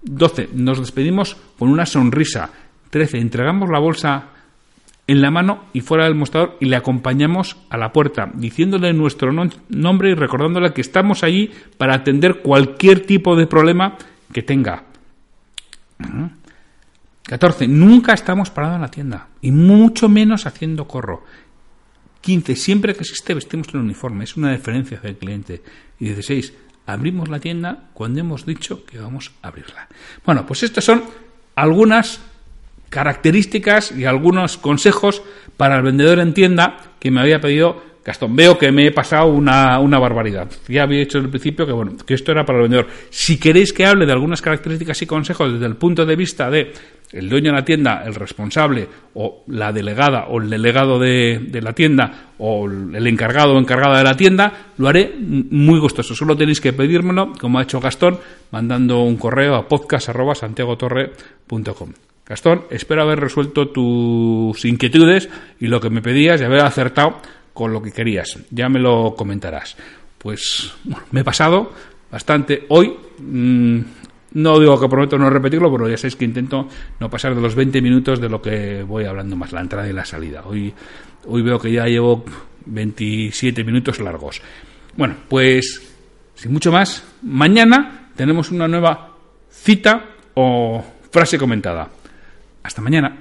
12. 0.03 0.51
Nos 0.53 0.79
despedimos 0.79 1.37
con 1.59 1.71
una 1.71 1.87
sonrisa. 1.87 2.51
13. 2.91 3.19
Entregamos 3.19 3.71
la 3.71 3.79
bolsa 3.79 4.29
en 5.09 5.23
la 5.23 5.31
mano 5.31 5.65
y 5.73 5.81
fuera 5.81 6.05
del 6.05 6.15
mostrador 6.15 6.57
y 6.61 6.67
le 6.67 6.77
acompañamos 6.77 7.57
a 7.71 7.79
la 7.79 7.93
puerta, 7.93 8.31
diciéndole 8.35 8.93
nuestro 8.93 9.33
nombre 9.33 10.11
y 10.11 10.15
recordándole 10.15 10.73
que 10.75 10.83
estamos 10.83 11.25
allí 11.25 11.51
para 11.79 11.95
atender 11.95 12.43
cualquier 12.43 13.07
tipo 13.07 13.35
de 13.35 13.47
problema 13.47 13.97
que 14.33 14.43
tenga. 14.43 14.85
14. 17.23 17.67
Nunca 17.67 18.13
estamos 18.13 18.51
parados 18.51 18.77
en 18.77 18.83
la 18.83 18.91
tienda 18.91 19.29
y 19.41 19.51
mucho 19.51 20.11
menos 20.11 20.47
haciendo 20.47 20.87
corro. 20.87 21.25
15. 22.21 22.55
Siempre 22.55 22.95
que 22.95 23.01
existe 23.01 23.33
vestimos 23.33 23.69
el 23.73 23.81
uniforme. 23.81 24.25
Es 24.25 24.37
una 24.37 24.53
diferencia 24.53 24.99
hacia 24.99 25.11
el 25.11 25.17
cliente. 25.17 25.63
Y 25.99 26.07
16. 26.07 26.53
Abrimos 26.87 27.29
la 27.29 27.41
tienda 27.41 27.89
cuando 27.95 28.21
hemos 28.21 28.45
dicho 28.45 28.85
que 28.85 28.99
vamos 28.99 29.33
a 29.41 29.49
abrirla. 29.49 29.89
Bueno, 30.27 30.45
pues 30.45 30.63
estas 30.63 30.85
son 30.85 31.03
algunas 31.55 32.21
características 32.89 33.93
y 33.93 34.05
algunos 34.05 34.59
consejos 34.59 35.23
para 35.57 35.77
el 35.77 35.83
vendedor 35.83 36.21
en 36.21 36.35
tienda 36.35 36.77
que 36.99 37.11
me 37.11 37.21
había 37.21 37.41
pedido 37.41 37.89
Gastón. 38.05 38.35
Veo 38.35 38.57
que 38.57 38.73
me 38.73 38.87
he 38.87 38.91
pasado 38.91 39.27
una, 39.27 39.79
una 39.81 39.99
barbaridad. 39.99 40.49
Ya 40.67 40.85
había 40.85 41.01
dicho 41.01 41.19
el 41.19 41.29
principio 41.29 41.67
que, 41.67 41.73
bueno, 41.73 41.93
que 42.07 42.15
esto 42.15 42.33
era 42.33 42.47
para 42.47 42.59
el 42.59 42.63
vendedor. 42.63 42.87
Si 43.11 43.39
queréis 43.39 43.75
que 43.75 43.85
hable 43.85 44.07
de 44.07 44.13
algunas 44.13 44.41
características 44.41 45.03
y 45.03 45.07
consejos 45.07 45.53
desde 45.53 45.67
el 45.67 45.77
punto 45.77 46.07
de 46.07 46.17
vista 46.17 46.51
de 46.51 46.73
el 47.13 47.29
dueño 47.29 47.51
de 47.51 47.59
la 47.59 47.65
tienda, 47.65 48.03
el 48.05 48.15
responsable 48.15 48.89
o 49.15 49.43
la 49.49 49.73
delegada 49.73 50.27
o 50.29 50.41
el 50.41 50.49
delegado 50.49 50.99
de, 50.99 51.61
la 51.63 51.73
tienda 51.73 52.31
o 52.39 52.67
el 52.67 53.07
encargado 53.07 53.55
o 53.55 53.59
encargada 53.59 53.99
de 53.99 54.05
la 54.05 54.17
tienda, 54.17 54.69
lo 54.79 54.89
haré 54.89 55.15
muy 55.19 55.79
gustoso. 55.79 56.15
Solo 56.15 56.35
tenéis 56.37 56.61
que 56.61 56.73
pedírmelo, 56.73 57.33
como 57.39 57.59
ha 57.59 57.63
hecho 57.63 57.81
Gastón, 57.81 58.19
mandando 58.51 59.03
un 59.03 59.17
correo 59.17 59.55
a 59.55 59.69
podcast.santiagotorre.com. 59.69 62.08
Gastón, 62.29 62.65
espero 62.69 63.03
haber 63.03 63.21
resuelto 63.21 63.69
tus 63.69 64.63
inquietudes 64.67 65.31
y 65.59 65.67
lo 65.67 65.81
que 65.81 65.89
me 65.89 66.03
pedías 66.03 66.39
y 66.41 66.45
haber 66.45 66.61
acertado 66.61 67.23
con 67.55 67.73
lo 67.73 67.81
que 67.81 67.91
querías. 67.91 68.39
Ya 68.51 68.69
me 68.69 68.79
lo 68.79 69.15
comentarás. 69.17 69.77
Pues 70.19 70.75
me 71.11 71.21
he 71.21 71.25
pasado 71.25 71.73
bastante 72.11 72.67
hoy. 72.69 72.95
Mm, 73.19 73.81
no 74.35 74.61
digo 74.61 74.79
que 74.79 74.89
prometo 74.89 75.17
no 75.17 75.31
repetirlo, 75.31 75.73
pero 75.73 75.89
ya 75.89 75.97
sabéis 75.97 76.17
que 76.17 76.27
intento 76.27 76.69
no 77.01 77.09
pasar 77.09 77.35
de 77.35 77.41
los 77.41 77.55
20 77.55 77.81
minutos 77.81 78.21
de 78.21 78.29
lo 78.29 78.43
que 78.43 78.83
voy 78.83 79.07
hablando 79.07 79.35
más, 79.35 79.53
la 79.53 79.63
entrada 79.63 79.89
y 79.89 79.95
la 79.95 80.05
salida. 80.05 80.43
Hoy, 80.45 80.75
hoy 81.25 81.41
veo 81.41 81.59
que 81.59 81.73
ya 81.73 81.87
llevo 81.87 82.27
27 82.67 83.65
minutos 83.65 84.01
largos. 84.01 84.43
Bueno, 84.99 85.15
pues 85.29 85.81
sin 86.35 86.53
mucho 86.53 86.71
más, 86.71 87.03
mañana 87.23 88.11
tenemos 88.15 88.51
una 88.51 88.69
nueva 88.69 89.15
cita 89.51 90.05
o 90.35 90.85
frase 91.11 91.39
comentada. 91.39 91.89
Hasta 92.63 92.81
mañana. 92.81 93.17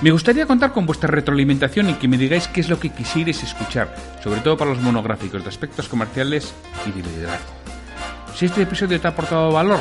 Me 0.00 0.10
gustaría 0.10 0.44
contar 0.44 0.72
con 0.72 0.84
vuestra 0.84 1.08
retroalimentación 1.08 1.88
y 1.88 1.94
que 1.94 2.08
me 2.08 2.18
digáis 2.18 2.46
qué 2.48 2.60
es 2.60 2.68
lo 2.68 2.78
que 2.78 2.90
quisierais 2.90 3.42
escuchar, 3.42 3.94
sobre 4.22 4.40
todo 4.40 4.56
para 4.56 4.70
los 4.70 4.82
monográficos 4.82 5.42
de 5.42 5.48
aspectos 5.48 5.88
comerciales 5.88 6.54
y 6.86 6.90
de 6.90 7.08
liderazgo. 7.08 7.54
Si 8.34 8.44
este 8.44 8.62
episodio 8.62 9.00
te 9.00 9.06
ha 9.06 9.10
aportado 9.10 9.50
valor, 9.50 9.80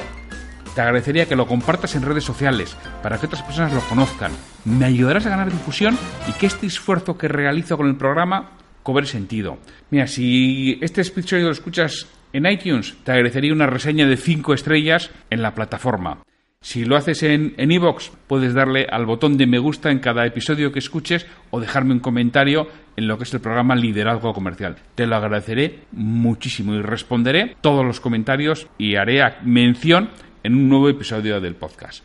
te 0.73 0.81
agradecería 0.81 1.27
que 1.27 1.35
lo 1.35 1.45
compartas 1.45 1.95
en 1.95 2.03
redes 2.03 2.23
sociales 2.23 2.77
para 3.01 3.17
que 3.17 3.25
otras 3.25 3.43
personas 3.43 3.73
lo 3.73 3.81
conozcan. 3.81 4.31
Me 4.63 4.85
ayudarás 4.85 5.25
a 5.25 5.29
ganar 5.29 5.51
difusión 5.51 5.97
y 6.29 6.31
que 6.33 6.45
este 6.45 6.67
esfuerzo 6.67 7.17
que 7.17 7.27
realizo 7.27 7.75
con 7.75 7.87
el 7.87 7.95
programa 7.95 8.51
cobre 8.81 9.05
sentido. 9.05 9.57
Mira, 9.91 10.07
si 10.07 10.77
este 10.81 11.01
episodio 11.01 11.45
lo 11.45 11.51
escuchas 11.51 12.07
en 12.33 12.45
iTunes, 12.45 12.95
te 13.03 13.11
agradecería 13.11 13.53
una 13.53 13.67
reseña 13.67 14.07
de 14.07 14.17
5 14.17 14.53
estrellas 14.53 15.11
en 15.29 15.41
la 15.41 15.53
plataforma. 15.53 16.23
Si 16.61 16.85
lo 16.85 16.95
haces 16.95 17.23
en 17.23 17.53
iVoox, 17.57 18.11
puedes 18.25 18.53
darle 18.53 18.87
al 18.89 19.05
botón 19.05 19.37
de 19.37 19.47
me 19.47 19.59
gusta 19.59 19.91
en 19.91 19.99
cada 19.99 20.25
episodio 20.25 20.71
que 20.71 20.79
escuches 20.79 21.27
o 21.51 21.59
dejarme 21.59 21.93
un 21.93 21.99
comentario 21.99 22.67
en 22.95 23.07
lo 23.07 23.17
que 23.17 23.25
es 23.25 23.33
el 23.33 23.41
programa 23.41 23.75
Liderazgo 23.75 24.33
Comercial. 24.33 24.77
Te 24.95 25.05
lo 25.05 25.15
agradeceré 25.15 25.81
muchísimo 25.91 26.73
y 26.73 26.81
responderé 26.81 27.57
todos 27.59 27.85
los 27.85 27.99
comentarios 27.99 28.67
y 28.77 28.95
haré 28.95 29.21
mención 29.43 30.09
en 30.41 30.55
un 30.55 30.69
nuevo 30.69 30.89
episodio 30.89 31.41
del 31.41 31.55
podcast. 31.55 32.03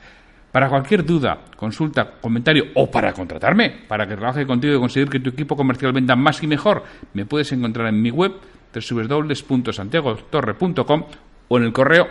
Para 0.50 0.68
cualquier 0.68 1.04
duda, 1.04 1.44
consulta, 1.56 2.14
comentario 2.20 2.64
o 2.74 2.90
para 2.90 3.12
contratarme, 3.12 3.82
para 3.86 4.08
que 4.08 4.16
trabaje 4.16 4.46
contigo 4.46 4.74
y 4.74 4.80
conseguir 4.80 5.08
que 5.08 5.20
tu 5.20 5.30
equipo 5.30 5.56
comercial 5.56 5.92
venda 5.92 6.16
más 6.16 6.42
y 6.42 6.46
mejor, 6.46 6.84
me 7.12 7.26
puedes 7.26 7.52
encontrar 7.52 7.88
en 7.88 8.00
mi 8.00 8.10
web 8.10 8.32
www.santiagotorre.com 8.72 11.04
o 11.48 11.58
en 11.58 11.64
el 11.64 11.72
correo 11.72 12.06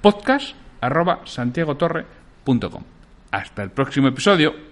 podcast 0.00 0.56
arroba 0.80 1.20
santiagotorre.com. 1.24 2.82
Hasta 3.30 3.62
el 3.62 3.70
próximo 3.70 4.08
episodio. 4.08 4.67